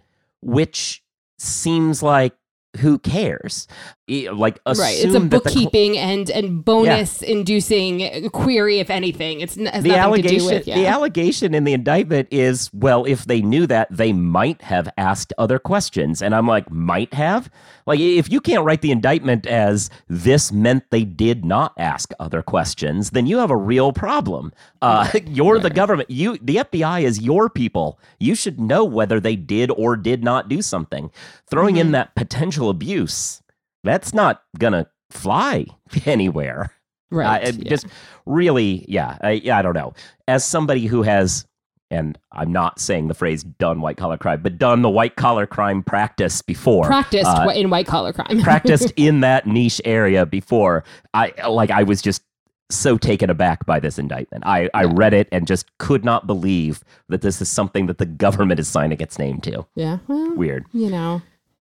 which 0.41 1.01
seems 1.39 2.03
like 2.03 2.33
who 2.77 2.99
cares? 2.99 3.67
Like, 4.09 4.59
right 4.65 4.77
it's 4.97 5.05
a 5.05 5.07
the 5.07 5.19
cl- 5.19 5.27
bookkeeping 5.29 5.97
and 5.97 6.29
and 6.29 6.63
bonus 6.65 7.21
inducing 7.21 8.29
query 8.31 8.79
if 8.79 8.89
anything. 8.89 9.39
It's 9.39 9.55
the 9.55 9.63
nothing 9.63 9.91
allegation 9.91 10.39
to 10.39 10.39
do 10.39 10.45
with 10.55 10.67
yeah. 10.67 10.75
the 10.75 10.87
allegation 10.87 11.53
in 11.53 11.63
the 11.63 11.71
indictment 11.73 12.27
is 12.29 12.69
well 12.73 13.05
if 13.05 13.25
they 13.25 13.41
knew 13.41 13.65
that 13.67 13.87
they 13.89 14.11
might 14.11 14.61
have 14.63 14.89
asked 14.97 15.31
other 15.37 15.57
questions. 15.57 16.21
And 16.21 16.35
i'm 16.35 16.47
like 16.47 16.69
might 16.69 17.13
have? 17.13 17.49
Like 17.85 17.99
if 18.01 18.29
you 18.29 18.41
can't 18.41 18.65
write 18.65 18.81
the 18.81 18.91
indictment 18.91 19.45
as 19.47 19.89
this 20.09 20.51
meant 20.51 20.83
they 20.89 21.05
did 21.05 21.45
not 21.45 21.73
ask 21.77 22.11
other 22.19 22.41
questions 22.41 23.11
then 23.11 23.25
you 23.25 23.37
have 23.37 23.51
a 23.51 23.57
real 23.57 23.93
problem. 23.93 24.51
Uh, 24.81 25.09
you're 25.27 25.59
the 25.59 25.69
government 25.69 26.09
you 26.09 26.37
the 26.41 26.57
fbi 26.57 27.03
is 27.03 27.21
your 27.21 27.49
people. 27.49 27.99
You 28.19 28.35
should 28.35 28.59
know 28.59 28.83
whether 28.83 29.19
they 29.21 29.37
did 29.37 29.71
or 29.71 29.95
did 29.95 30.23
not 30.25 30.49
do 30.49 30.61
something. 30.61 31.09
Throwing 31.49 31.77
in 31.77 31.87
Mhm. 31.87 31.91
that 31.93 32.15
potential 32.15 32.62
abuse 32.69 33.41
that's 33.83 34.13
not 34.13 34.43
gonna 34.57 34.87
fly 35.09 35.65
anywhere 36.05 36.71
right 37.11 37.47
uh, 37.47 37.51
yeah. 37.57 37.69
Just 37.69 37.85
really, 38.25 38.85
yeah, 38.87 39.17
I, 39.21 39.31
yeah. 39.33 39.59
I 39.59 39.61
don't 39.61 39.75
know. 39.75 39.93
As 40.27 40.43
somebody 40.43 40.87
who 40.87 41.03
has, 41.03 41.45
and 41.91 42.17
I'm 42.31 42.51
not 42.51 42.79
saying 42.79 43.07
the 43.07 43.13
phrase 43.13 43.43
"done 43.43 43.81
white 43.81 43.97
collar 43.97 44.17
crime," 44.17 44.41
but 44.41 44.57
done 44.57 44.81
the 44.81 44.89
white 44.89 45.15
collar 45.15 45.45
crime 45.45 45.83
practice 45.83 46.41
before, 46.41 46.87
practiced 46.87 47.27
uh, 47.27 47.51
in 47.53 47.69
white 47.69 47.85
collar 47.85 48.13
crime 48.13 48.41
practiced 48.43 48.91
in 48.95 49.19
that 49.19 49.45
niche 49.45 49.79
area 49.85 50.25
before. 50.25 50.83
I 51.13 51.33
like. 51.47 51.69
I 51.69 51.83
was 51.83 52.01
just 52.01 52.23
so 52.71 52.97
taken 52.97 53.29
aback 53.29 53.63
by 53.67 53.79
this 53.79 53.99
indictment. 53.99 54.43
I, 54.47 54.69
I 54.73 54.85
read 54.85 55.13
it 55.13 55.27
and 55.31 55.45
just 55.45 55.67
could 55.77 56.03
not 56.03 56.25
believe 56.25 56.83
that 57.09 57.21
this 57.21 57.39
is 57.41 57.49
something 57.51 57.85
that 57.85 57.99
the 57.99 58.05
government 58.07 58.59
is 58.59 58.67
signing 58.67 58.99
its 58.99 59.19
name 59.19 59.39
to. 59.41 59.67
yeah 59.75 59.99
well 60.07 60.33
Weird. 60.35 60.65
you 60.73 60.89
know 60.89 61.21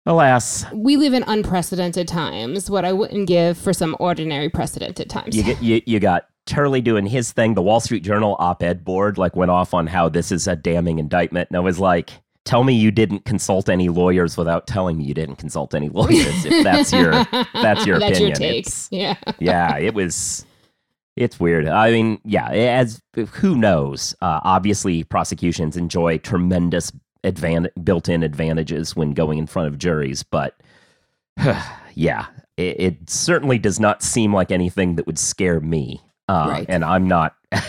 Alas, 0.07 0.65
we 0.73 0.95
live 0.95 1.13
in 1.13 1.23
unprecedented 1.27 2.07
times 2.07 2.69
what 2.69 2.85
i 2.85 2.93
wouldn't 2.93 3.27
give 3.27 3.57
for 3.57 3.73
some 3.73 3.93
ordinary 3.99 4.47
precedented 4.49 5.09
times 5.09 5.35
you 5.35 5.43
get 5.43 5.61
you, 5.61 5.81
you 5.85 5.99
got 5.99 6.27
Turley 6.45 6.79
doing 6.79 7.05
his 7.05 7.33
thing. 7.33 7.55
The 7.55 7.61
Wall 7.61 7.81
Street 7.81 8.03
Journal 8.03 8.37
op-ed 8.39 8.85
board 8.85 9.17
like 9.17 9.35
went 9.35 9.51
off 9.51 9.73
on 9.73 9.85
how 9.85 10.07
this 10.07 10.31
is 10.31 10.47
a 10.47 10.55
damning 10.55 10.97
indictment, 10.97 11.49
and 11.49 11.57
I 11.57 11.59
was 11.59 11.77
like, 11.77 12.11
"Tell 12.45 12.63
me 12.63 12.73
you 12.73 12.89
didn't 12.89 13.25
consult 13.25 13.67
any 13.67 13.89
lawyers 13.89 14.37
without 14.37 14.65
telling 14.65 14.97
me 14.97 15.03
you 15.03 15.13
didn't 15.13 15.35
consult 15.35 15.75
any 15.75 15.89
lawyers. 15.89 16.45
if 16.45 16.63
that's 16.63 16.93
your 16.93 17.11
that's 17.53 17.85
your 17.85 17.99
that's 17.99 18.17
opinion, 18.17 18.29
your 18.29 18.35
take 18.37 18.59
It's- 18.59 18.87
yeah 18.91 19.17
yeah, 19.39 19.77
it 19.77 19.93
was. 19.93 20.45
It's 21.17 21.39
weird. 21.39 21.67
I 21.67 21.91
mean, 21.91 22.21
yeah, 22.23 22.47
as 22.47 23.01
who 23.33 23.57
knows? 23.57 24.15
Uh, 24.21 24.39
obviously, 24.43 25.03
prosecutions 25.03 25.75
enjoy 25.75 26.19
tremendous 26.19 26.91
advan- 27.31 27.69
built-in 27.83 28.23
advantages 28.23 28.95
when 28.95 29.11
going 29.11 29.37
in 29.37 29.47
front 29.47 29.67
of 29.67 29.77
juries, 29.77 30.23
but 30.23 30.55
yeah, 31.95 32.25
it, 32.57 32.79
it 32.79 33.09
certainly 33.09 33.57
does 33.57 33.79
not 33.79 34.01
seem 34.01 34.33
like 34.33 34.51
anything 34.51 34.95
that 34.95 35.05
would 35.07 35.19
scare 35.19 35.59
me. 35.59 36.01
Uh, 36.27 36.47
Right. 36.49 36.65
And 36.69 36.83
I'm 36.83 37.07
not. 37.07 37.35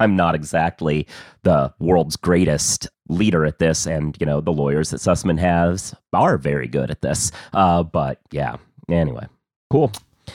I'm 0.00 0.16
not 0.16 0.34
exactly 0.34 1.06
the 1.44 1.72
world's 1.78 2.16
greatest 2.16 2.88
leader 3.08 3.44
at 3.44 3.60
this, 3.60 3.86
and 3.86 4.16
you 4.18 4.26
know 4.26 4.40
the 4.40 4.50
lawyers 4.50 4.90
that 4.90 4.96
Sussmann 4.96 5.38
has 5.38 5.94
are 6.12 6.36
very 6.36 6.66
good 6.66 6.90
at 6.90 7.00
this. 7.00 7.30
Uh, 7.52 7.84
but 7.84 8.18
yeah, 8.32 8.56
anyway, 8.88 9.26
cool. 9.70 9.92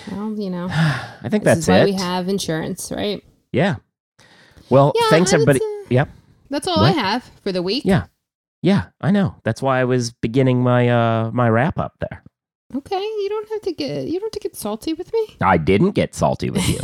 well 0.10 0.34
you 0.40 0.50
know 0.50 0.70
I 0.72 1.28
think 1.28 1.44
this 1.44 1.56
that's 1.56 1.60
is 1.62 1.68
why 1.68 1.80
it. 1.80 1.86
we 1.86 1.92
have 1.94 2.30
insurance 2.30 2.90
right 2.96 3.22
Yeah. 3.52 3.78
Well, 4.70 4.94
yeah 4.96 5.10
thanks 5.10 5.34
everybody. 5.34 5.60
Yep. 5.90 6.08
that's 6.50 6.68
all 6.68 6.80
i 6.80 6.92
have 6.92 7.24
for 7.44 7.52
the 7.52 7.62
week 7.64 7.84
Yeah. 7.86 8.06
Yeah, 8.62 8.88
I 9.00 9.12
know. 9.12 9.36
That's 9.44 9.62
why 9.62 9.80
I 9.80 9.86
was 9.86 10.12
beginning 10.12 10.62
my 10.64 10.90
uh 10.90 11.32
my 11.32 11.50
wrap 11.50 11.80
up 11.80 11.94
there. 12.00 12.24
okay 12.76 13.02
you 13.22 13.30
don't 13.30 13.50
have 13.50 13.62
to 13.62 13.72
get 13.74 14.08
you 14.08 14.20
don't 14.20 14.28
have 14.28 14.32
to 14.42 14.48
get 14.48 14.56
salty 14.56 14.94
with 14.94 15.12
me 15.12 15.38
I 15.42 15.58
didn't 15.58 15.92
get 15.92 16.14
salty 16.14 16.50
with 16.52 16.68
you. 16.70 16.82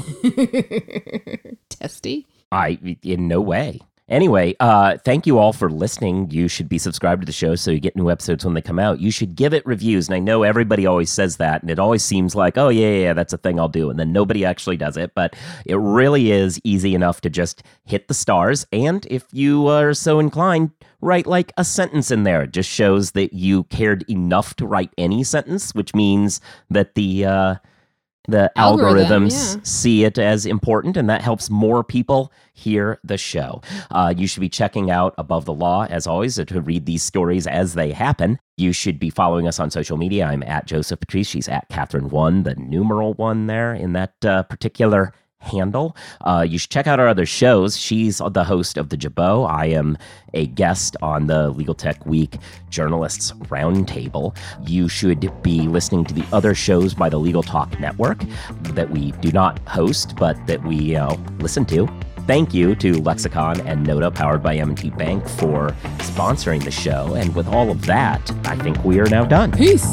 testy 1.69 2.25
I, 2.51 2.79
in 3.03 3.27
no 3.27 3.41
way. 3.41 3.81
Anyway, 4.07 4.55
uh, 4.59 4.97
thank 5.03 5.25
you 5.25 5.39
all 5.39 5.51
for 5.51 5.67
listening. 5.67 6.29
You 6.29 6.47
should 6.47 6.69
be 6.69 6.77
subscribed 6.77 7.23
to 7.23 7.25
the 7.25 7.31
show 7.31 7.55
so 7.55 7.71
you 7.71 7.79
get 7.79 7.95
new 7.95 8.11
episodes 8.11 8.45
when 8.45 8.53
they 8.53 8.61
come 8.61 8.77
out. 8.77 8.99
You 8.99 9.09
should 9.09 9.35
give 9.35 9.51
it 9.51 9.65
reviews. 9.65 10.07
And 10.07 10.15
I 10.15 10.19
know 10.19 10.43
everybody 10.43 10.85
always 10.85 11.11
says 11.11 11.37
that, 11.37 11.63
and 11.63 11.71
it 11.71 11.79
always 11.79 12.03
seems 12.03 12.35
like, 12.35 12.55
oh, 12.55 12.69
yeah, 12.69 12.91
yeah, 12.91 13.13
that's 13.13 13.33
a 13.33 13.37
thing 13.37 13.59
I'll 13.59 13.67
do. 13.67 13.89
And 13.89 13.97
then 13.97 14.11
nobody 14.11 14.45
actually 14.45 14.77
does 14.77 14.95
it. 14.95 15.15
But 15.15 15.35
it 15.65 15.77
really 15.77 16.31
is 16.31 16.61
easy 16.63 16.93
enough 16.93 17.19
to 17.21 17.31
just 17.31 17.63
hit 17.85 18.07
the 18.07 18.13
stars. 18.13 18.67
And 18.71 19.07
if 19.09 19.25
you 19.31 19.67
are 19.69 19.95
so 19.95 20.19
inclined, 20.19 20.69
write 21.01 21.25
like 21.25 21.51
a 21.57 21.65
sentence 21.65 22.11
in 22.11 22.23
there. 22.23 22.43
It 22.43 22.51
just 22.51 22.69
shows 22.69 23.11
that 23.11 23.33
you 23.33 23.63
cared 23.65 24.07
enough 24.07 24.55
to 24.57 24.67
write 24.67 24.91
any 24.99 25.23
sentence, 25.23 25.73
which 25.73 25.95
means 25.95 26.41
that 26.69 26.93
the. 26.93 27.25
Uh, 27.25 27.55
the 28.27 28.51
Algorithm, 28.55 29.25
algorithms 29.25 29.55
yeah. 29.55 29.61
see 29.63 30.03
it 30.03 30.17
as 30.17 30.45
important, 30.45 30.97
and 30.97 31.09
that 31.09 31.21
helps 31.21 31.49
more 31.49 31.83
people 31.83 32.31
hear 32.53 32.99
the 33.03 33.17
show. 33.17 33.61
Uh, 33.91 34.13
you 34.15 34.27
should 34.27 34.41
be 34.41 34.49
checking 34.49 34.89
out 34.91 35.13
Above 35.17 35.45
the 35.45 35.53
Law, 35.53 35.85
as 35.89 36.07
always, 36.07 36.35
to 36.35 36.61
read 36.61 36.85
these 36.85 37.03
stories 37.03 37.47
as 37.47 37.73
they 37.73 37.91
happen. 37.91 38.39
You 38.57 38.71
should 38.71 38.99
be 38.99 39.09
following 39.09 39.47
us 39.47 39.59
on 39.59 39.69
social 39.69 39.97
media. 39.97 40.25
I'm 40.25 40.43
at 40.43 40.65
Joseph 40.65 40.99
Patrice. 40.99 41.27
She's 41.27 41.49
at 41.49 41.69
Kathryn 41.69 42.09
One, 42.09 42.43
the 42.43 42.55
numeral 42.55 43.13
one 43.15 43.47
there 43.47 43.73
in 43.73 43.93
that 43.93 44.13
uh, 44.23 44.43
particular 44.43 45.13
handle. 45.39 45.95
Uh, 46.21 46.45
you 46.47 46.57
should 46.57 46.69
check 46.69 46.87
out 46.87 46.99
our 46.99 47.07
other 47.07 47.25
shows. 47.25 47.77
She's 47.77 48.21
the 48.31 48.43
host 48.43 48.77
of 48.77 48.89
The 48.89 48.97
Jabot. 48.97 49.49
I 49.49 49.67
am 49.67 49.97
a 50.33 50.47
guest 50.47 50.97
on 51.01 51.27
the 51.27 51.49
Legal 51.49 51.75
Tech 51.75 52.05
Week 52.05 52.37
Journalists 52.69 53.31
Roundtable. 53.49 54.35
You 54.67 54.87
should 54.89 55.31
be 55.43 55.61
listening 55.61 56.05
to 56.05 56.13
the 56.13 56.25
other 56.33 56.53
shows 56.53 56.93
by 56.93 57.09
the 57.09 57.19
Legal 57.19 57.43
Talk 57.43 57.79
Network 57.79 58.23
that 58.61 58.89
we 58.89 59.11
do 59.13 59.31
not 59.31 59.59
host, 59.67 60.15
but 60.17 60.35
that 60.47 60.63
we 60.63 60.95
uh, 60.95 61.15
listen 61.39 61.65
to. 61.65 61.87
Thank 62.27 62.55
you 62.55 62.73
to 62.77 62.99
Lexicon 63.03 63.61
and 63.67 63.85
Nota, 63.85 64.09
powered 64.09 64.41
by 64.41 64.55
M&T 64.55 64.89
Bank, 64.91 65.27
for 65.29 65.69
sponsoring 65.99 66.63
the 66.63 66.71
show. 66.71 67.13
And 67.13 67.35
with 67.35 67.47
all 67.47 67.69
of 67.69 67.85
that, 67.85 68.31
I 68.47 68.55
think 68.57 68.83
we 68.83 68.99
are 68.99 69.05
now 69.05 69.25
done. 69.25 69.51
Peace. 69.51 69.85